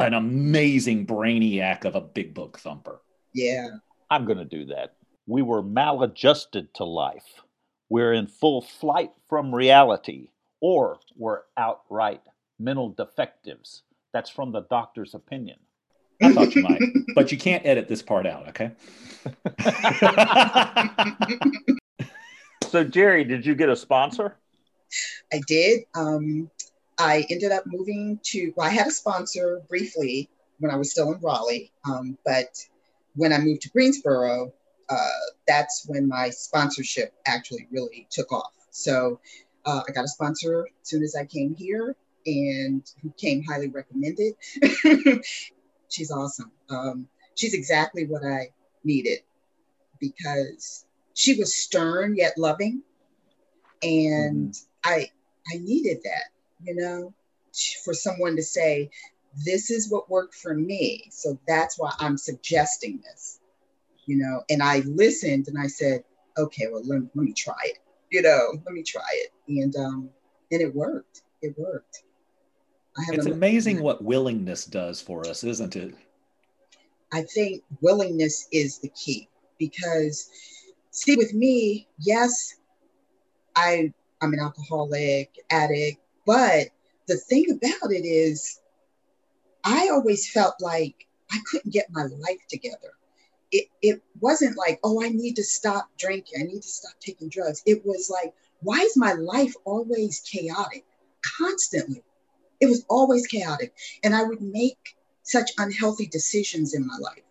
[0.00, 3.00] an amazing brainiac of a big book thumper.
[3.32, 3.68] Yeah.
[4.10, 4.96] I'm going to do that.
[5.26, 7.42] We were maladjusted to life.
[7.88, 12.22] We're in full flight from reality, or we're outright
[12.58, 13.82] mental defectives.
[14.12, 15.58] That's from the doctor's opinion.
[16.22, 16.80] I thought you might,
[17.14, 18.70] but you can't edit this part out, okay?
[22.76, 24.36] So, Jerry, did you get a sponsor?
[25.32, 25.84] I did.
[25.94, 26.50] Um,
[26.98, 31.12] I ended up moving to, well, I had a sponsor briefly when I was still
[31.12, 32.48] in Raleigh, um, but
[33.14, 34.52] when I moved to Greensboro,
[34.88, 35.08] uh,
[35.46, 38.52] that's when my sponsorship actually really took off.
[38.70, 39.20] So
[39.64, 41.96] uh, I got a sponsor as soon as I came here
[42.26, 44.34] and who came highly recommended.
[45.88, 46.50] she's awesome.
[46.70, 48.50] Um, she's exactly what I
[48.84, 49.20] needed
[50.00, 52.82] because she was stern yet loving.
[53.82, 55.10] And I
[55.52, 56.30] I needed that,
[56.62, 57.14] you know,
[57.84, 58.90] for someone to say,
[59.44, 61.08] this is what worked for me.
[61.10, 63.40] So that's why I'm suggesting this,
[64.06, 64.42] you know.
[64.50, 66.04] And I listened and I said,
[66.38, 67.78] okay, well, let, let me try it,
[68.10, 69.32] you know, let me try it.
[69.48, 70.10] And um,
[70.50, 71.22] and it worked.
[71.42, 72.02] It worked.
[72.96, 75.94] I It's amazing what willingness does for us, isn't it?
[77.12, 80.30] I think willingness is the key because
[80.90, 82.54] see with me, yes,
[83.54, 83.92] I
[84.22, 86.68] I'm an alcoholic, addict, but
[87.06, 88.60] the thing about it is
[89.62, 92.92] I always felt like I couldn't get my life together.
[93.52, 97.28] It it wasn't like, oh, I need to stop drinking, I need to stop taking
[97.28, 97.62] drugs.
[97.66, 100.84] It was like, why is my life always chaotic?
[101.38, 102.02] Constantly.
[102.60, 103.74] It was always chaotic.
[104.02, 107.22] And I would make such unhealthy decisions in my life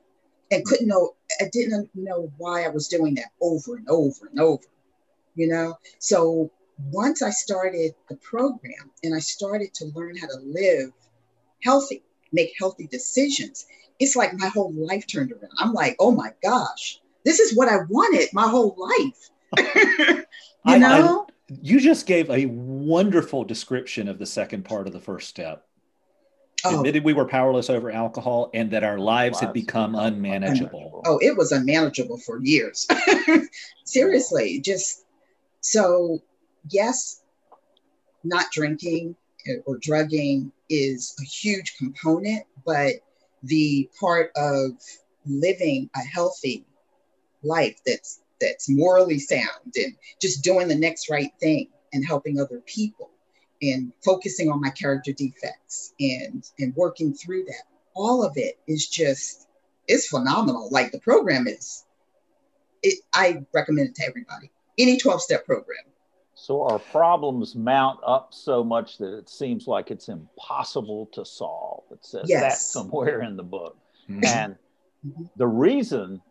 [0.51, 4.39] and couldn't know i didn't know why i was doing that over and over and
[4.39, 4.63] over
[5.35, 6.51] you know so
[6.91, 10.91] once i started the program and i started to learn how to live
[11.63, 13.65] healthy make healthy decisions
[13.99, 15.51] it's like my whole life turned around.
[15.59, 19.29] I'm like oh my gosh this is what i wanted my whole life.
[20.67, 21.27] You I- I- know?
[21.61, 25.63] You just gave a wonderful description of the second part of the first step.
[26.65, 31.03] oh, Admitted we were powerless over alcohol and that our lives had become become unmanageable.
[31.05, 32.87] oh it was unmanageable for years.
[33.85, 35.05] Seriously just
[35.61, 36.19] so
[36.71, 37.21] yes
[38.23, 39.15] not drinking
[39.67, 42.93] or drugging is a huge component but
[43.45, 44.71] the part of
[45.25, 46.65] living a healthy
[47.43, 52.61] life that's that's morally sound and just doing the next right thing and helping other
[52.65, 53.09] people
[53.61, 57.63] and focusing on my character defects and and working through that.
[57.93, 59.47] All of it is just
[59.87, 60.69] it's phenomenal.
[60.71, 61.83] Like the program is
[62.83, 64.51] it i recommend it to everybody.
[64.77, 65.85] Any 12 step program
[66.35, 71.83] So, our problems mount up so much that it seems like it's impossible to solve.
[71.91, 73.77] It says that somewhere in the book.
[74.09, 74.25] Mhm.
[74.27, 74.55] And
[75.05, 75.29] Mhm.
[75.37, 76.21] the reason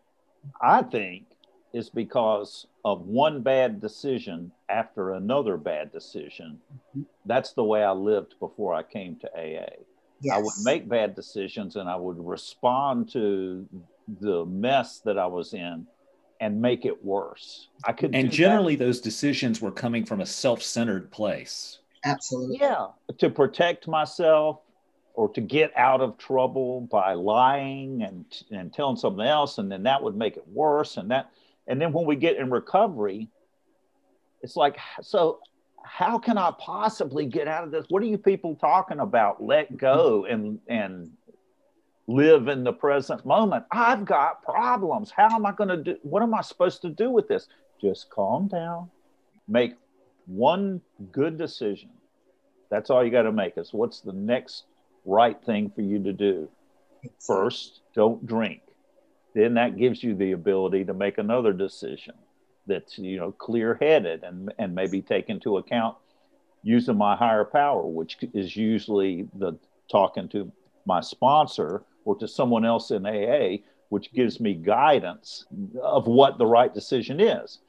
[0.61, 1.25] I think
[1.73, 6.61] is because of one bad decision after another bad decision.
[6.95, 7.05] Mhm.
[7.25, 9.83] That's the way I lived before I came to AA.
[10.21, 13.67] yes I would make bad decisions and I would respond to
[14.07, 15.87] the mess that I was in
[16.39, 17.67] and make it worse.
[17.85, 18.33] I could do And that.
[18.33, 21.79] generally, those decisions were coming from a self centered place.
[22.03, 24.59] absolutely yeah, to protect myself
[25.13, 29.83] or to get out of trouble by lying and and telling something else and then
[29.83, 31.31] that would make it worse and that
[31.67, 33.29] and then when we get in recovery
[34.41, 35.39] it's like so
[35.85, 37.85] how can I possibly get out of this?
[37.89, 39.43] What are you people talking about?
[39.43, 40.33] Let go mm-hmm.
[40.33, 41.11] and and
[42.07, 43.65] live in the present moment.
[43.71, 45.11] I've got problems.
[45.11, 45.97] How am I going to do?
[46.03, 47.47] What am I supposed to do with this?
[47.81, 48.89] Just calm down.
[49.47, 49.73] Make
[50.25, 51.89] one good decision.
[52.69, 53.57] That's all you got to make.
[53.57, 54.65] Is what's the next
[55.05, 56.49] right thing for you to do?
[57.19, 58.61] First, don't drink.
[59.33, 62.15] Then that gives you the ability to make another decision
[62.67, 65.95] that's you know clear-headed and and maybe take into account
[66.63, 69.57] using my higher power, which is usually the
[69.89, 70.51] talking to
[70.87, 73.57] my sponsor or to someone else in AA
[73.89, 75.45] which gives me guidance
[75.81, 77.59] of what the right decision is.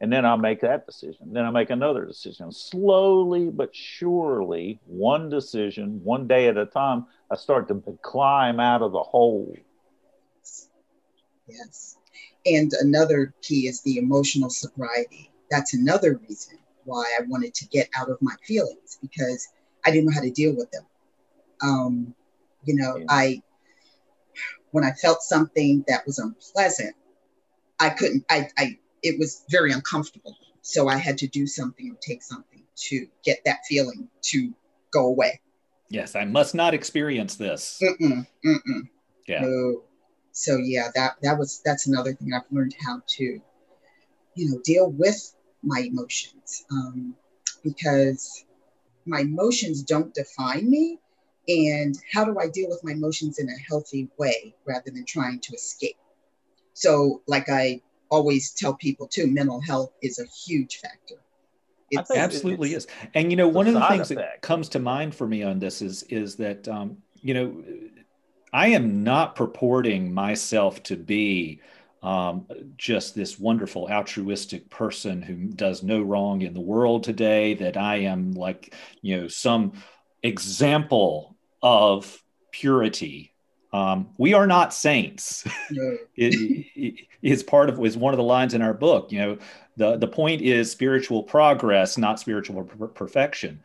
[0.00, 1.32] And then I'll make that decision.
[1.32, 2.52] Then I make another decision.
[2.52, 8.82] Slowly but surely, one decision, one day at a time, I start to climb out
[8.82, 9.56] of the hole.
[11.48, 11.96] Yes.
[12.46, 15.30] And another key is the emotional sobriety.
[15.50, 19.48] That's another reason why I wanted to get out of my feelings because
[19.84, 20.84] I didn't know how to deal with them.
[21.62, 22.14] Um,
[22.64, 23.04] you know, yeah.
[23.08, 23.42] I
[24.72, 26.96] when I felt something that was unpleasant,
[27.78, 28.24] I couldn't.
[28.28, 32.64] I, I it was very uncomfortable, so I had to do something or take something
[32.88, 34.52] to get that feeling to
[34.92, 35.40] go away.
[35.88, 37.80] Yes, I must not experience this.
[37.82, 38.88] Mm-mm, mm-mm.
[39.28, 39.42] Yeah.
[39.42, 39.82] No.
[40.32, 44.90] So yeah, that that was that's another thing I've learned how to, you know, deal
[44.90, 47.14] with my emotions um,
[47.62, 48.44] because
[49.04, 50.98] my emotions don't define me
[51.48, 55.40] and how do I deal with my emotions in a healthy way rather than trying
[55.40, 55.96] to escape?
[56.74, 61.16] So, like I always tell people too, mental health is a huge factor.
[61.90, 62.86] It absolutely is.
[63.14, 64.20] And you know, one of the things effect.
[64.20, 67.64] that comes to mind for me on this is is that um, you know,
[68.52, 71.60] I am not purporting myself to be
[72.02, 77.54] um, just this wonderful altruistic person who does no wrong in the world today.
[77.54, 79.72] That I am like, you know, some
[80.22, 83.34] example of purity.
[83.72, 85.46] Um, we are not saints.
[85.70, 85.96] No.
[86.16, 89.10] it, it is part of is one of the lines in our book.
[89.10, 89.38] You know,
[89.76, 93.62] the the point is spiritual progress, not spiritual per- perfection.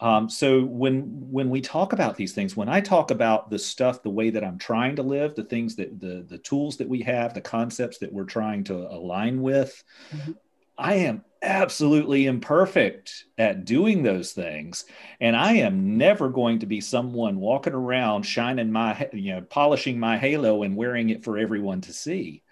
[0.00, 4.02] Um, so when when we talk about these things, when I talk about the stuff,
[4.02, 7.02] the way that I'm trying to live, the things that the the tools that we
[7.02, 10.32] have, the concepts that we're trying to align with, mm-hmm.
[10.78, 14.84] I am absolutely imperfect at doing those things.
[15.20, 19.98] And i am never going to be someone walking around shining my you know polishing
[19.98, 22.42] my halo and wearing it for everyone to see.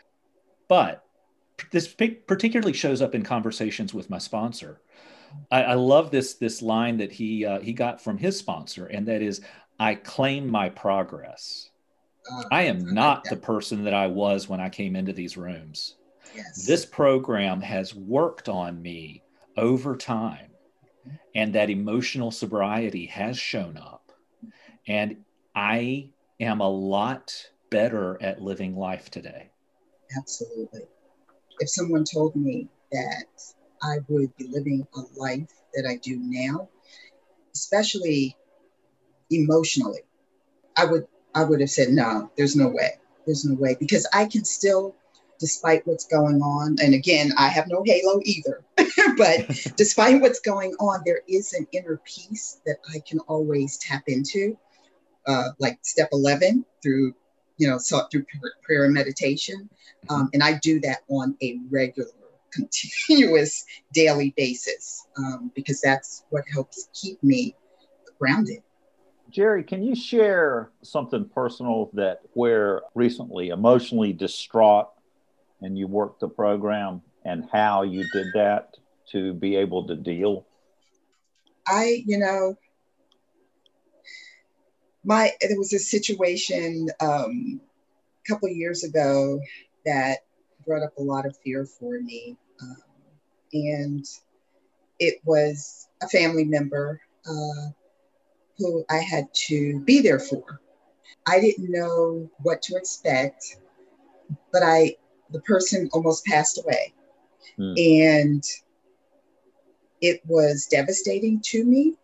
[0.68, 1.05] But
[1.70, 4.81] this particularly shows up in conversations with my sponsor.
[5.50, 9.07] I, I love this this line that he uh, he got from his sponsor and
[9.07, 9.40] that is
[9.79, 11.70] i claim my progress.
[12.53, 15.96] I am not the person that i was when i came into these rooms
[16.35, 16.66] Yes.
[16.66, 19.23] This program has worked on me
[19.57, 20.51] over time,
[21.35, 24.12] and that emotional sobriety has shown up.
[24.87, 29.51] And I am a lot better at living life today.
[30.16, 30.83] Absolutely.
[31.61, 33.27] If someone told me that
[33.83, 36.69] I would be living a life that I do now,
[37.55, 38.37] especially
[39.31, 40.01] emotionally,
[40.77, 42.99] I would I would have said no, there's no way.
[43.27, 44.97] There's no way because I can still
[45.40, 46.76] despite what's going on.
[46.83, 48.62] And again, I have no halo either,
[49.16, 54.05] but despite what's going on, there is an inner peace that I can always tap
[54.07, 54.57] into,
[55.26, 57.14] uh, like step 11 through,
[57.57, 58.26] you know, so through
[58.62, 59.68] prayer and meditation.
[60.07, 60.14] Mm-hmm.
[60.14, 62.11] Um, and I do that on a regular,
[62.53, 67.57] continuous daily basis um, because that's what helps keep me
[68.18, 68.62] grounded.
[69.31, 74.90] Jerry, can you share something personal that where recently emotionally distraught
[75.62, 78.75] and you worked the program and how you did that
[79.12, 80.46] to be able to deal?
[81.66, 82.57] I, you know,
[85.05, 87.61] my there was a situation um,
[88.25, 89.40] a couple years ago
[89.87, 90.18] that
[90.66, 92.77] brought up a lot of fear for me, um,
[93.53, 94.05] and
[94.99, 97.70] it was a family member uh,
[98.59, 100.61] who I had to be there for.
[101.27, 103.57] I didn't know what to expect,
[104.53, 104.96] but I
[105.33, 106.93] the person almost passed away.
[107.57, 107.75] Hmm.
[107.77, 108.45] And
[110.01, 111.95] it was devastating to me.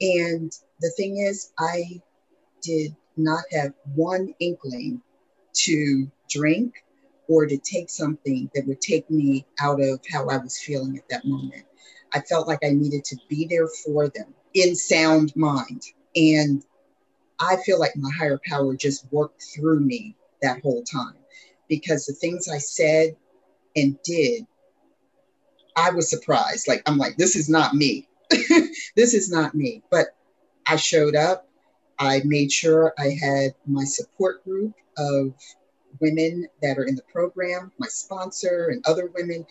[0.00, 2.00] And the thing is, I
[2.62, 5.00] did not have one inkling
[5.54, 6.74] to drink
[7.28, 11.08] or to take something that would take me out of how I was feeling at
[11.08, 11.64] that moment.
[12.12, 15.82] I felt like I needed to be there for them in sound mind.
[16.14, 16.62] And
[17.40, 21.16] I feel like my higher power just worked through me that whole time
[21.68, 23.16] because the things I said
[23.74, 24.46] and did,
[25.76, 26.68] I was surprised.
[26.68, 28.08] Like, I'm like, this is not me.
[28.30, 29.82] this is not me.
[29.90, 30.06] But
[30.66, 31.48] I showed up.
[31.98, 35.34] I made sure I had my support group of
[36.00, 39.46] women that are in the program, my sponsor, and other women,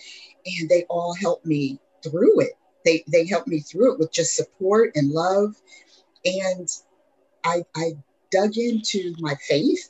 [0.46, 2.54] and they all helped me through it.
[2.84, 5.56] They, they helped me through it with just support and love.
[6.24, 6.68] And
[7.44, 7.94] I, I
[8.32, 9.90] dug into my faith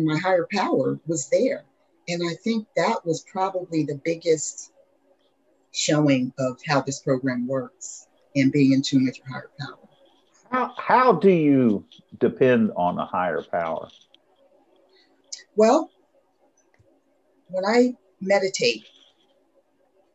[0.00, 1.64] and my higher power was there.
[2.08, 4.72] And I think that was probably the biggest
[5.72, 9.78] showing of how this program works and being in tune with your higher power.
[10.50, 11.84] How, how do you
[12.18, 13.88] depend on a higher power?
[15.54, 15.90] Well,
[17.48, 18.84] when I meditate,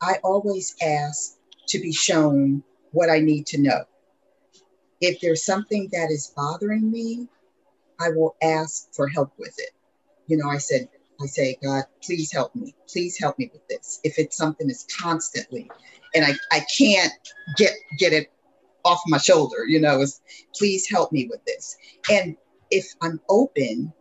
[0.01, 3.85] I always ask to be shown what I need to know.
[4.99, 7.27] If there's something that is bothering me,
[7.99, 9.74] I will ask for help with it.
[10.27, 10.89] You know, I said,
[11.21, 12.75] I say, God, please help me.
[12.89, 13.99] Please help me with this.
[14.03, 15.69] If it's something that's constantly,
[16.13, 17.13] and I, I can't
[17.57, 18.31] get get it
[18.83, 20.21] off my shoulder, you know, is
[20.55, 21.77] please help me with this.
[22.11, 22.35] And
[22.71, 23.91] if I'm open,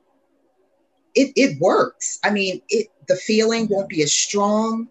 [1.15, 2.19] it, it works.
[2.25, 4.89] I mean, it the feeling won't be as strong.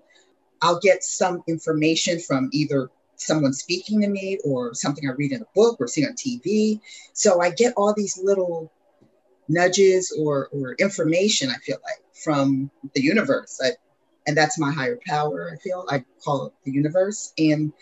[0.61, 5.41] I'll get some information from either someone speaking to me or something I read in
[5.41, 6.79] a book or see on TV.
[7.13, 8.71] So I get all these little
[9.47, 13.59] nudges or, or information, I feel like, from the universe.
[13.63, 13.71] I,
[14.25, 15.85] and that's my higher power, I feel.
[15.89, 17.33] I call it the universe.
[17.37, 17.73] And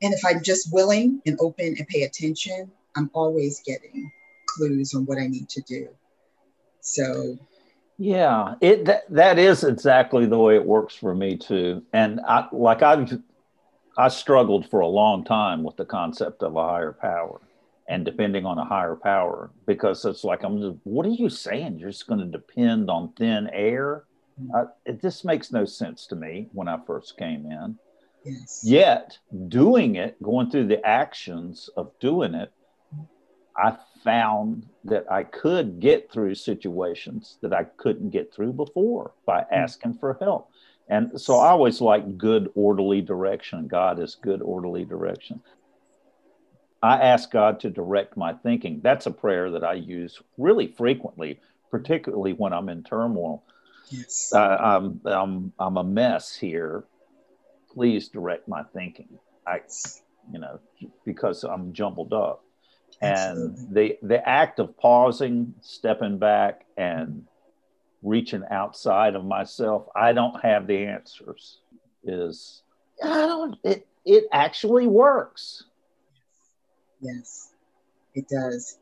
[0.00, 4.10] and if I'm just willing and open and pay attention, I'm always getting
[4.48, 5.88] clues on what I need to do.
[6.80, 7.38] So
[7.98, 11.82] yeah, it that, that is exactly the way it works for me too.
[11.92, 13.20] And I like I've
[13.96, 17.40] I struggled for a long time with the concept of a higher power
[17.88, 21.78] and depending on a higher power because it's like I'm just what are you saying?
[21.78, 24.04] You're just going to depend on thin air?
[24.40, 24.54] Mm-hmm.
[24.54, 27.78] Uh, it just makes no sense to me when I first came in.
[28.24, 28.60] Yes.
[28.64, 29.18] Yet
[29.48, 32.52] doing it, going through the actions of doing it,
[33.56, 39.42] I found that I could get through situations that I couldn't get through before by
[39.42, 39.54] hmm.
[39.54, 40.50] asking for help.
[40.88, 43.66] And so I always like good, orderly direction.
[43.66, 45.40] God is good, orderly direction.
[46.82, 48.80] I ask God to direct my thinking.
[48.82, 53.44] That's a prayer that I use really frequently, particularly when I'm in turmoil.
[53.90, 54.32] Yes.
[54.34, 56.84] Uh, I'm, I'm, I'm a mess here.
[57.72, 59.08] Please direct my thinking.
[59.46, 59.60] I,
[60.32, 60.60] you know,
[61.04, 62.44] because I'm jumbled up
[63.02, 67.26] and the the act of pausing stepping back and
[68.02, 71.58] reaching outside of myself i don't have the answers
[72.04, 72.62] is
[73.02, 75.64] i don't it it actually works
[77.02, 77.52] yes
[78.14, 78.78] it does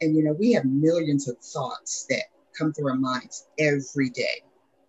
[0.00, 2.24] and you know we have millions of thoughts that
[2.58, 4.42] come through our minds every day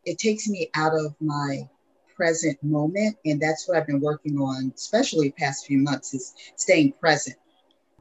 [0.05, 1.69] it takes me out of my
[2.15, 6.93] present moment and that's what i've been working on especially past few months is staying
[6.93, 7.37] present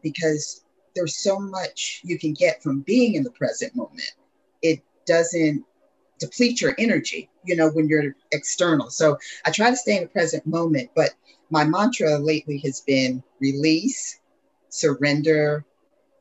[0.03, 0.64] because
[0.97, 4.12] there's so much you can get from being in the present moment.
[4.62, 5.64] It doesn't
[6.18, 8.91] deplete your energy, you know, when you're external.
[8.91, 11.11] So I try to stay in the present moment, but
[11.51, 14.18] my mantra lately has been release,
[14.77, 15.64] surrender,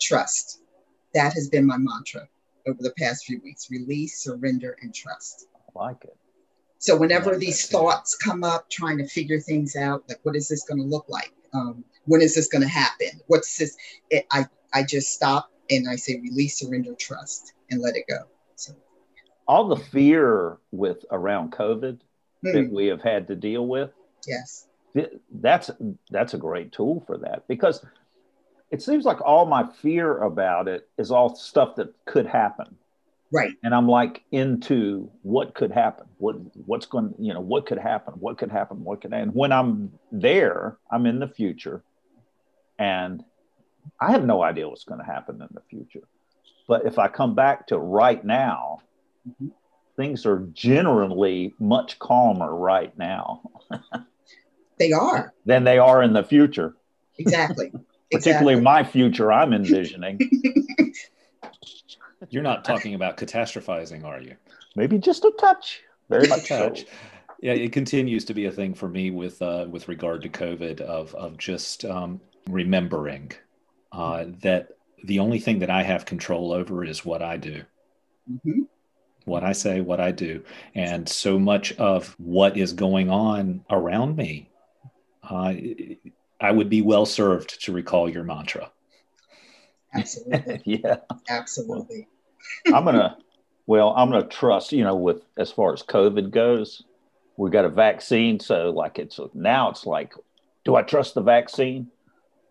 [0.02, 0.62] trust.
[1.14, 2.28] That has been my mantra
[2.68, 5.48] over the past few weeks release, surrender, and trust.
[5.56, 6.18] I like it.
[6.78, 10.48] So whenever like these thoughts come up, trying to figure things out, like what is
[10.48, 11.32] this going to look like?
[11.54, 13.22] Um, when is this going to happen?
[13.28, 13.76] What's this?
[14.10, 18.20] It, I I just stop and I say release, surrender, trust, and let it go.
[18.56, 18.74] So
[19.48, 22.00] all the fear with around COVID
[22.46, 22.52] mm-hmm.
[22.52, 23.92] that we have had to deal with.
[24.28, 24.68] Yes.
[25.32, 25.72] That's
[26.10, 27.84] that's a great tool for that because
[28.72, 32.76] it seems like all my fear about it is all stuff that could happen.
[33.32, 33.54] Right.
[33.64, 36.36] And I'm like into what could happen, what
[36.66, 39.92] what's going, you know, what could happen, what could happen, what could and when I'm
[40.12, 41.84] there, I'm in the future
[42.78, 43.24] and
[44.00, 46.08] I have no idea what's going to happen in the future.
[46.68, 48.80] But if I come back to right now,
[49.28, 49.50] mm-hmm.
[49.96, 53.42] things are generally much calmer right now.
[54.80, 55.34] they are.
[55.46, 56.76] Than they are in the future.
[57.18, 57.72] Exactly.
[58.12, 58.62] Particularly exactly.
[58.62, 60.20] my future I'm envisioning.
[62.30, 64.36] You're not talking about catastrophizing, are you?
[64.76, 65.82] Maybe just a touch.
[66.10, 66.82] Very much touch.
[66.82, 66.86] So.
[67.42, 70.82] Yeah, it continues to be a thing for me with uh, with regard to COVID
[70.82, 73.32] of of just um, remembering
[73.92, 74.70] uh, that
[75.04, 77.64] the only thing that I have control over is what I do.
[78.32, 78.62] Mm-hmm.
[79.26, 80.44] What I say, what I do.
[80.74, 84.50] And so much of what is going on around me,
[85.24, 85.54] uh,
[86.40, 88.72] I would be well served to recall your mantra.
[89.94, 90.62] Absolutely.
[90.66, 90.98] yeah.
[91.30, 92.08] Absolutely.
[92.68, 93.16] I'm going to,
[93.68, 96.84] well, I'm going to trust, you know, with as far as COVID goes,
[97.38, 98.40] we got a vaccine.
[98.40, 100.14] So, like, it's now it's like,
[100.64, 101.90] do I trust the vaccine?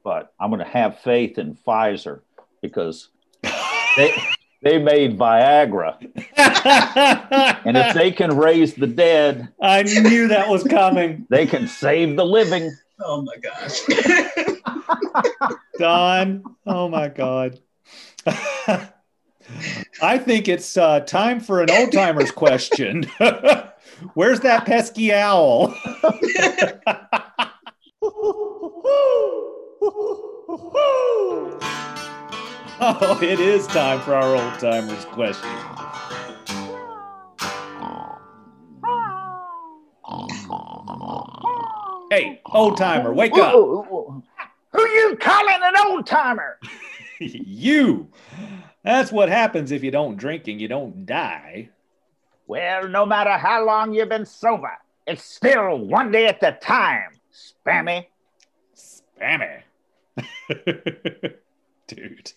[0.05, 2.20] but I'm going to have faith in Pfizer
[2.61, 3.09] because
[3.97, 4.14] they
[4.62, 5.97] they made Viagra,
[7.66, 11.26] and if they can raise the dead, I knew that was coming.
[11.30, 12.70] They can save the living.
[13.07, 13.82] Oh my gosh,
[15.78, 16.42] Don!
[16.66, 17.61] Oh my God.
[20.02, 23.05] I think it's uh, time for an old timers question.
[24.14, 25.74] Where's that pesky owl?
[32.80, 35.50] oh, it is time for our old timers question.
[42.11, 43.52] Hey, old timer, wake up.
[43.52, 46.59] Who you calling an old timer?
[47.18, 48.09] you.
[48.82, 51.70] That's what happens if you don't drink and you don't die.
[52.46, 54.72] Well, no matter how long you've been sober,
[55.07, 58.07] it's still one day at a time, spammy.
[58.76, 59.62] Spammy.
[61.86, 62.32] Dude,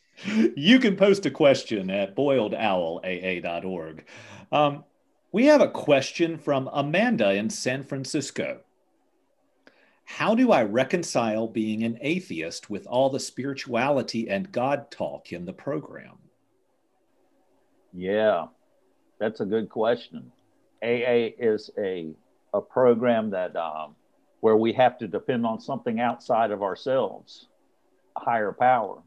[0.55, 4.05] you can post a question at boiledowlaa.org.
[4.51, 4.84] Um,
[5.32, 8.61] we have a question from Amanda in San Francisco.
[10.08, 15.45] How do I reconcile being an atheist with all the spirituality and God talk in
[15.45, 16.18] the program?
[17.93, 18.45] Yeah,
[19.20, 20.32] that's a good question.
[20.82, 22.16] AA is a
[22.53, 23.95] a program that um,
[24.39, 27.47] where we have to depend on something outside of ourselves,
[28.16, 29.03] a higher power.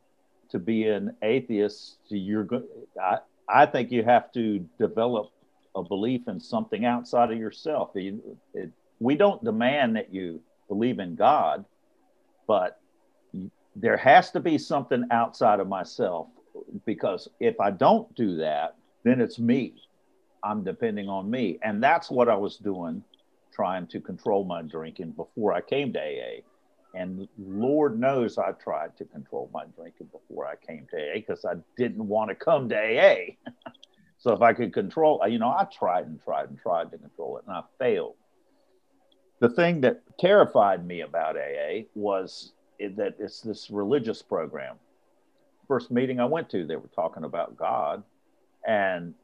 [0.51, 2.47] To be an atheist, you're.
[3.03, 5.31] I, I think you have to develop
[5.75, 7.93] a belief in something outside of yourself.
[7.95, 8.17] It,
[8.53, 11.65] it, we don't demand that you believe in God,
[12.47, 12.81] but
[13.75, 16.29] there has to be something outside of myself
[16.87, 19.75] because if I don't do that, then it's me.
[20.45, 21.59] I'm depending on me.
[21.63, 23.03] And that's what I was doing,
[23.53, 26.43] trying to control my drinking before I came to AA.
[26.95, 31.45] And Lord knows I tried to control my drinking before I came to AA because
[31.45, 33.35] I didn't want to come to AA.
[34.19, 37.39] so if I could control, you know, I tried and tried and tried to control
[37.39, 38.15] it and I failed.
[39.41, 44.77] The thing that terrified me about AA was that it's this religious program.
[45.67, 48.03] First meeting I went to, they were talking about God
[48.67, 49.15] and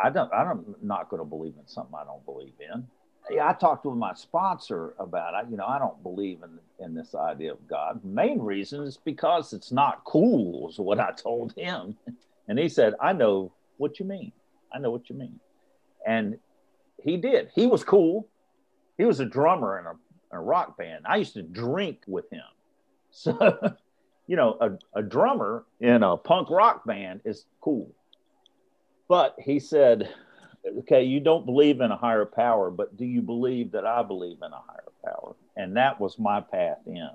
[0.00, 2.86] I don't, I'm not going to believe in something I don't believe in.
[3.30, 5.50] Yeah, I talked with my sponsor about it.
[5.50, 8.04] You know, I don't believe in in this idea of God.
[8.04, 11.96] Main reason is because it's not cool, is what I told him.
[12.46, 14.32] And he said, I know what you mean.
[14.72, 15.38] I know what you mean.
[16.06, 16.38] And
[17.02, 17.50] he did.
[17.54, 18.28] He was cool.
[18.98, 21.06] He was a drummer in a, a rock band.
[21.08, 22.42] I used to drink with him.
[23.10, 23.74] So,
[24.26, 27.90] you know, a, a drummer in a punk rock band is cool.
[29.08, 30.14] But he said,
[30.80, 34.36] okay, you don't believe in a higher power, but do you believe that I believe
[34.42, 35.34] in a higher power?
[35.56, 37.08] And that was my path in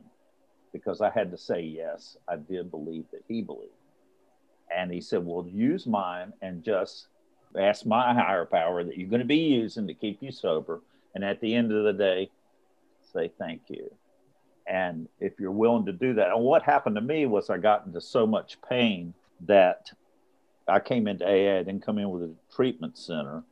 [0.74, 3.72] because I had to say, yes, I did believe that he believed.
[4.76, 7.06] And he said, well, use mine and just
[7.58, 10.82] ask my higher power that you're going to be using to keep you sober.
[11.16, 12.30] And at the end of the day,
[13.14, 13.94] say thank you.
[14.68, 17.86] And if you're willing to do that, and what happened to me was I got
[17.86, 19.92] into so much pain that
[20.68, 23.44] I came into AA, I didn't come in with a treatment center,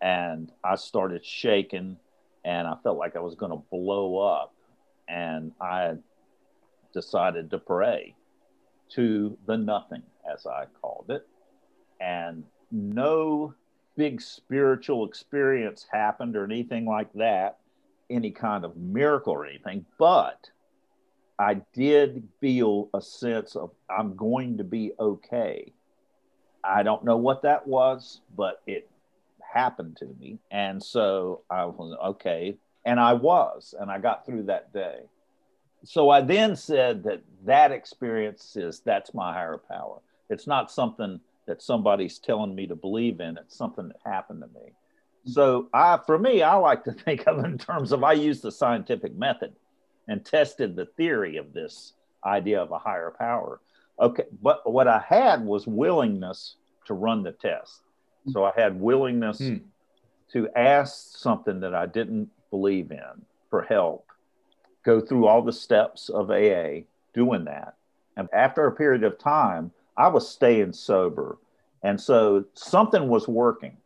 [0.00, 1.96] and I started shaking,
[2.44, 4.54] and I felt like I was going to blow up,
[5.08, 5.94] and I
[6.92, 8.16] decided to pray
[8.90, 11.26] to the nothing, as I called it,
[12.00, 13.54] and no
[13.96, 17.58] big spiritual experience happened or anything like that,
[18.10, 20.50] any kind of miracle or anything, but
[21.38, 25.72] I did feel a sense of I'm going to be okay
[26.66, 28.90] I don't know what that was, but it
[29.40, 30.38] happened to me.
[30.50, 32.56] And so I was okay.
[32.84, 35.00] And I was, and I got through that day.
[35.84, 40.00] So I then said that that experience is that's my higher power.
[40.28, 44.48] It's not something that somebody's telling me to believe in, it's something that happened to
[44.48, 44.72] me.
[45.24, 48.42] So I, for me, I like to think of it in terms of I used
[48.42, 49.52] the scientific method
[50.08, 51.94] and tested the theory of this
[52.24, 53.60] idea of a higher power.
[54.00, 57.80] Okay, but what I had was willingness to run the test.
[58.28, 59.56] So I had willingness hmm.
[60.32, 64.06] to ask something that I didn't believe in for help,
[64.84, 66.80] go through all the steps of AA
[67.14, 67.74] doing that.
[68.16, 71.38] And after a period of time, I was staying sober.
[71.82, 73.76] And so something was working.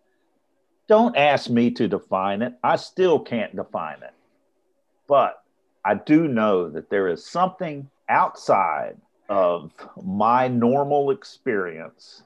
[0.89, 2.55] Don't ask me to define it.
[2.65, 4.15] I still can't define it.
[5.07, 5.43] But
[5.85, 8.97] I do know that there is something outside
[9.29, 12.23] of my normal experience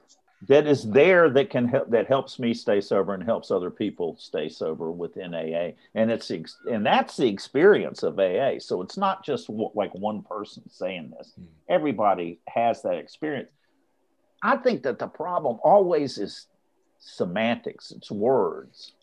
[0.47, 4.15] that is there that can help that helps me stay sober and helps other people
[4.19, 9.23] stay sober with AA and it's and that's the experience of AA so it's not
[9.23, 11.45] just like one person saying this mm.
[11.69, 13.49] everybody has that experience
[14.45, 16.47] I think that the problem always is
[16.99, 18.93] semantics it's words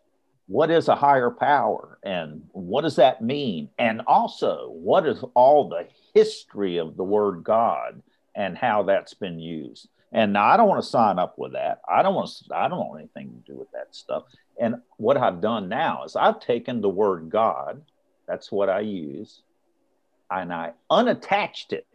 [0.46, 5.68] what is a higher power and what does that mean and also what is all
[5.68, 8.02] the history of the word God
[8.34, 11.80] and how that's been used and now I don't want to sign up with that.
[11.88, 14.24] I don't want to, I don't want anything to do with that stuff.
[14.60, 17.82] And what I've done now is I've taken the word God,
[18.28, 19.40] that's what I use,
[20.30, 21.86] and I unattached it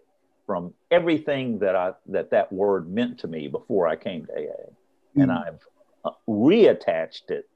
[0.47, 4.39] from everything that I that that word meant to me before I came to AA.
[4.39, 5.21] Mm-hmm.
[5.21, 5.67] And I've
[6.03, 7.47] uh, reattached it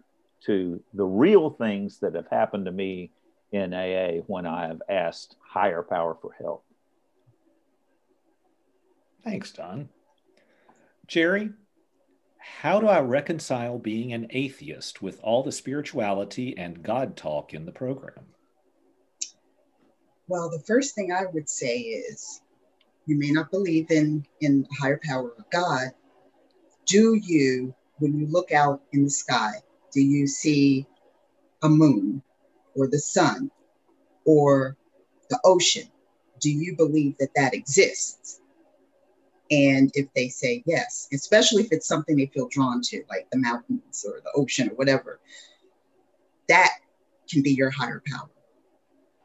[0.45, 3.11] to the real things that have happened to me
[3.51, 6.63] in AA when I have asked higher power for help.
[9.23, 9.89] Thanks, Don.
[11.07, 11.51] Jerry,
[12.39, 17.65] how do I reconcile being an atheist with all the spirituality and God talk in
[17.65, 18.25] the program?
[20.27, 22.41] Well, the first thing I would say is
[23.05, 25.89] you may not believe in in higher power of God.
[26.85, 29.51] Do you, when you look out in the sky,
[29.93, 30.85] do you see
[31.61, 32.21] a moon
[32.75, 33.51] or the sun
[34.25, 34.77] or
[35.29, 35.87] the ocean?
[36.39, 38.39] Do you believe that that exists?
[39.51, 43.37] And if they say yes, especially if it's something they feel drawn to, like the
[43.37, 45.19] mountains or the ocean or whatever,
[46.47, 46.71] that
[47.29, 48.29] can be your higher power.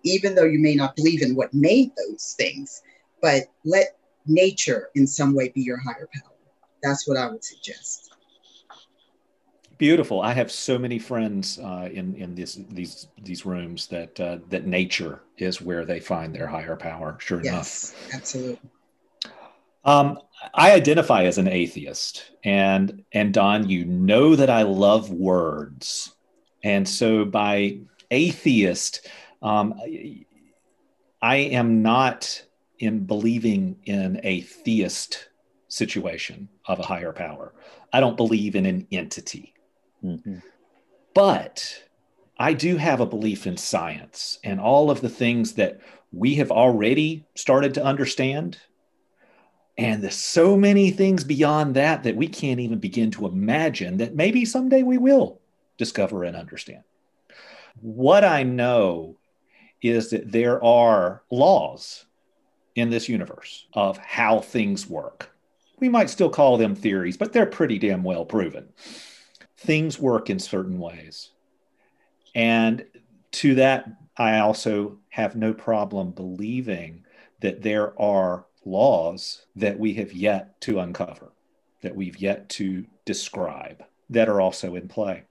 [0.03, 2.83] Even though you may not believe in what made those things,
[3.21, 3.97] but let
[4.27, 6.33] nature in some way be your higher power.
[6.83, 8.13] That's what I would suggest.
[9.79, 10.23] Beautiful.
[10.23, 14.67] I have so many friends uh, in in this these these rooms that uh, that
[14.67, 17.17] nature is where they find their higher power.
[17.21, 18.15] Sure yes, enough.
[18.15, 18.71] absolutely.
[19.85, 20.19] Um,
[20.55, 26.15] I identify as an atheist, and and Don, you know that I love words,
[26.65, 27.79] and so by
[28.11, 29.07] atheist,
[29.43, 29.79] um,
[31.21, 32.43] I am not
[32.79, 35.29] in believing in a theist
[35.69, 37.53] situation of a higher power.
[37.93, 39.55] I don't believe in an entity,
[40.05, 40.39] mm-hmm.
[41.15, 41.83] but
[42.39, 45.81] I do have a belief in science and all of the things that
[46.13, 48.59] we have already started to understand
[49.79, 54.15] and there's so many things beyond that that we can't even begin to imagine that
[54.15, 55.41] maybe someday we will
[55.77, 56.83] discover and understand.
[57.81, 59.19] What I know
[59.83, 62.07] is that there are laws
[62.77, 65.37] in this universe of how things work.
[65.81, 68.69] We might still call them theories, but they're pretty damn well proven.
[69.57, 71.31] Things work in certain ways.
[72.35, 72.85] And
[73.33, 77.05] to that, I also have no problem believing
[77.41, 81.33] that there are laws that we have yet to uncover,
[81.83, 85.25] that we've yet to describe, that are also in play.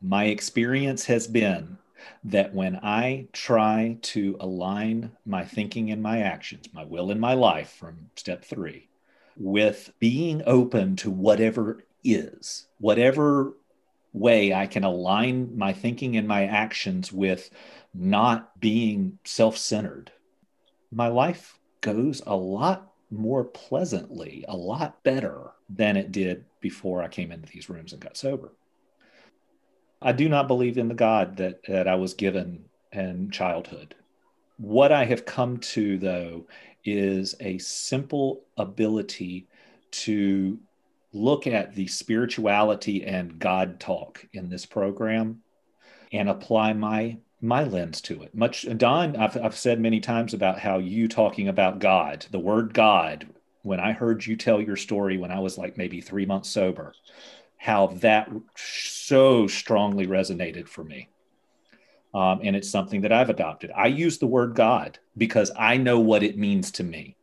[0.00, 1.78] My experience has been
[2.24, 7.34] that when I try to align my thinking and my actions, my will and my
[7.34, 8.88] life from step three,
[9.36, 13.54] with being open to whatever is, whatever
[14.12, 17.50] way I can align my thinking and my actions with
[17.94, 20.12] not being self centered,
[20.90, 27.08] my life goes a lot more pleasantly, a lot better than it did before I
[27.08, 28.52] came into these rooms and got sober.
[30.00, 33.94] I do not believe in the God that, that I was given in childhood.
[34.56, 36.46] What I have come to, though,
[36.84, 39.46] is a simple ability
[39.90, 40.58] to
[41.12, 45.42] look at the spirituality and God talk in this program
[46.12, 48.34] and apply my my lens to it.
[48.34, 52.74] Much Don, I've, I've said many times about how you talking about God, the word
[52.74, 53.28] God,
[53.62, 56.94] when I heard you tell your story when I was like maybe three months sober,
[57.58, 61.08] how that so strongly resonated for me.
[62.14, 63.70] Um, and it's something that I've adopted.
[63.76, 67.16] I use the word God because I know what it means to me.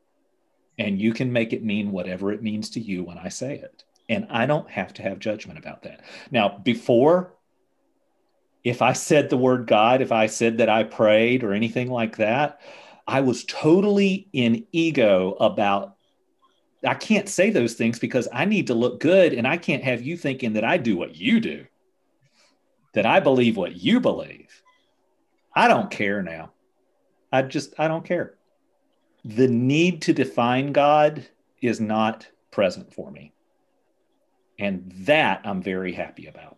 [0.78, 3.84] And you can make it mean whatever it means to you when I say it.
[4.10, 6.02] And I don't have to have judgment about that.
[6.30, 7.36] Now, before
[8.66, 12.18] if I said the word God, if I said that I prayed or anything like
[12.18, 12.60] that,
[13.08, 15.95] I was totally in ego about
[16.86, 20.02] I can't say those things because I need to look good and I can't have
[20.02, 21.66] you thinking that I do what you do.
[22.94, 24.62] That I believe what you believe.
[25.56, 26.52] I don't care now.
[27.32, 28.36] I just I don't care.
[29.24, 31.26] The need to define God
[31.62, 33.34] is not present for me.
[34.60, 36.58] And that I'm very happy about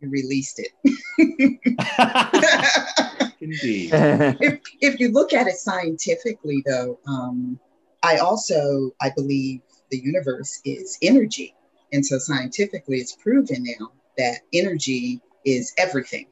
[0.00, 0.70] You released it.
[3.40, 3.90] Indeed.
[4.40, 7.58] if, if you look at it scientifically, though, um,
[8.02, 11.54] I also I believe the universe is energy,
[11.92, 16.26] and so scientifically, it's proven now that energy is everything.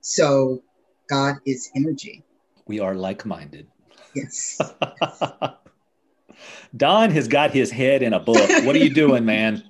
[0.00, 0.62] So
[1.08, 2.24] God is energy.
[2.66, 3.68] We are like-minded.
[4.14, 4.60] Yes.
[6.76, 8.50] Don has got his head in a book.
[8.64, 9.62] What are you doing, man?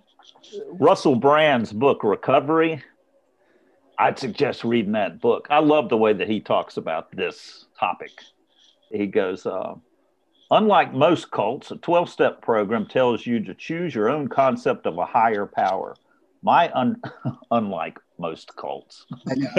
[0.68, 2.82] Russell Brand's book, Recovery,
[3.98, 5.46] I'd suggest reading that book.
[5.50, 8.10] I love the way that he talks about this topic.
[8.90, 9.74] He goes, uh,
[10.50, 14.98] unlike most cults, a 12 step program tells you to choose your own concept of
[14.98, 15.96] a higher power.
[16.42, 17.00] My, un-
[17.50, 19.06] unlike most cults,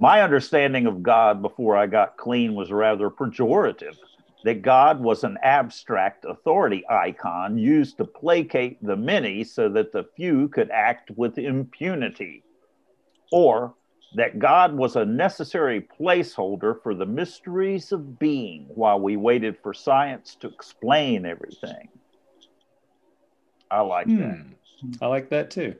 [0.00, 3.96] my understanding of God before I got clean was rather pejorative
[4.44, 10.04] that God was an abstract authority icon used to placate the many so that the
[10.16, 12.44] few could act with impunity
[13.32, 13.74] or
[14.14, 19.74] that God was a necessary placeholder for the mysteries of being while we waited for
[19.74, 21.88] science to explain everything.
[23.70, 24.38] I like that.
[24.80, 24.92] Hmm.
[25.02, 25.74] I like that too.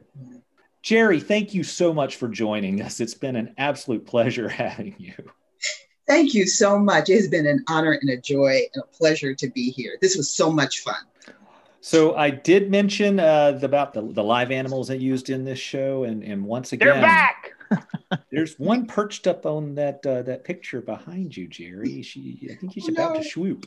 [0.82, 3.00] Jerry, thank you so much for joining us.
[3.00, 5.14] It's been an absolute pleasure having you.
[6.06, 7.10] Thank you so much.
[7.10, 9.98] It has been an honor and a joy and a pleasure to be here.
[10.00, 10.96] This was so much fun.
[11.80, 16.04] So I did mention uh, about the, the live animals I used in this show,
[16.04, 17.37] and, and once again, They're back.
[18.30, 22.02] There's one perched up on that uh, that picture behind you, Jerry.
[22.02, 23.22] She, I think he's Oh, about no.
[23.22, 23.66] to swoop.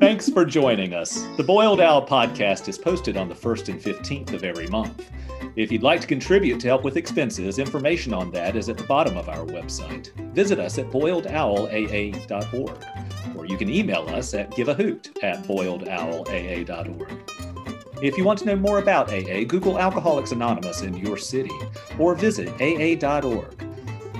[0.00, 1.24] Thanks for joining us.
[1.36, 5.10] The Boiled Owl podcast is posted on the 1st and 15th of every month.
[5.56, 8.84] If you'd like to contribute to help with expenses, information on that is at the
[8.84, 10.12] bottom of our website.
[10.32, 17.30] Visit us at boiledowlaa.org, or you can email us at giveahoot at boiledowlaa.org.
[18.02, 21.50] If you want to know more about AA, Google Alcoholics Anonymous in your city,
[21.98, 23.66] or visit aa.org.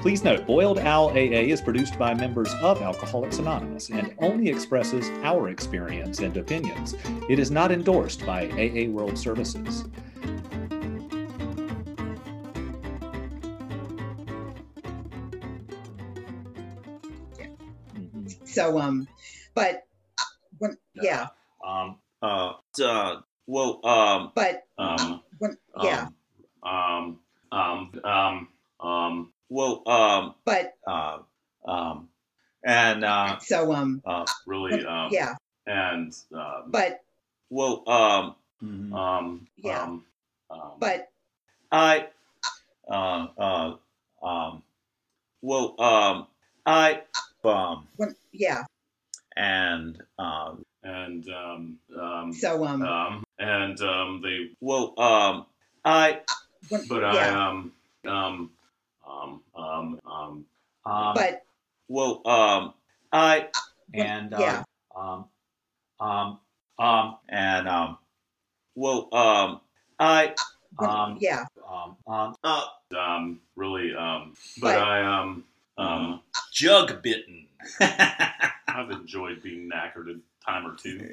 [0.03, 5.11] Please note, Boiled Owl AA is produced by members of Alcoholics Anonymous and only expresses
[5.23, 6.95] our experience and opinions.
[7.29, 9.85] It is not endorsed by AA World Services.
[18.53, 19.09] So, um,
[19.55, 19.87] but
[20.19, 20.25] uh,
[20.59, 21.29] when, yeah,
[21.65, 21.97] Um.
[22.23, 22.55] Uh.
[22.83, 23.81] uh well.
[23.87, 24.33] Um.
[24.35, 25.23] but Um.
[25.39, 26.09] when, yeah,
[26.63, 27.19] Um.
[27.53, 27.93] Um.
[28.05, 28.49] Um.
[28.81, 29.33] Um.
[29.49, 29.83] Well.
[29.89, 30.35] Um.
[30.45, 31.19] but Uh.
[31.65, 32.09] Um.
[32.65, 33.05] And.
[33.05, 33.39] Uh.
[33.41, 34.85] so, um, uh really.
[34.85, 35.09] Um.
[35.13, 35.35] yeah,
[35.67, 36.15] And.
[36.35, 36.65] Um.
[36.69, 37.03] but
[37.49, 37.89] Well.
[37.89, 38.35] Um.
[38.63, 38.93] Mhm.
[38.95, 39.47] Um.
[39.57, 39.83] Yeah.
[39.83, 40.05] Um.
[40.51, 41.11] um but
[41.73, 42.09] I.
[42.89, 43.27] Uh.
[43.39, 43.77] Uh.
[44.23, 44.63] Um.
[45.43, 45.81] Well.
[45.81, 46.27] Um.
[46.67, 47.03] I.
[47.45, 47.87] Um.
[47.97, 48.65] when, yeah,
[49.37, 50.01] And.
[50.19, 50.65] Um.
[50.83, 51.29] And.
[51.29, 51.79] Um.
[51.99, 52.33] Um.
[52.33, 55.47] so, um, um, and um, they well, um,
[55.85, 56.21] I,
[56.69, 57.73] when, but I yeah, um,
[58.07, 58.51] um,
[59.07, 60.45] um, um, um,
[60.85, 61.43] um, but
[61.89, 62.75] well, um,
[63.13, 63.49] I
[63.95, 64.63] and yeah.
[64.95, 65.25] um,
[65.99, 66.39] um,
[66.79, 67.99] um, and um,
[68.75, 69.61] well, um,
[69.99, 70.35] I
[70.77, 72.65] when, um, yeah, um, um, uh,
[72.97, 75.45] um, really um, But- but I um,
[75.81, 76.21] um,
[76.53, 77.47] Jug bitten.
[77.81, 81.09] I've enjoyed being knackered a time or two.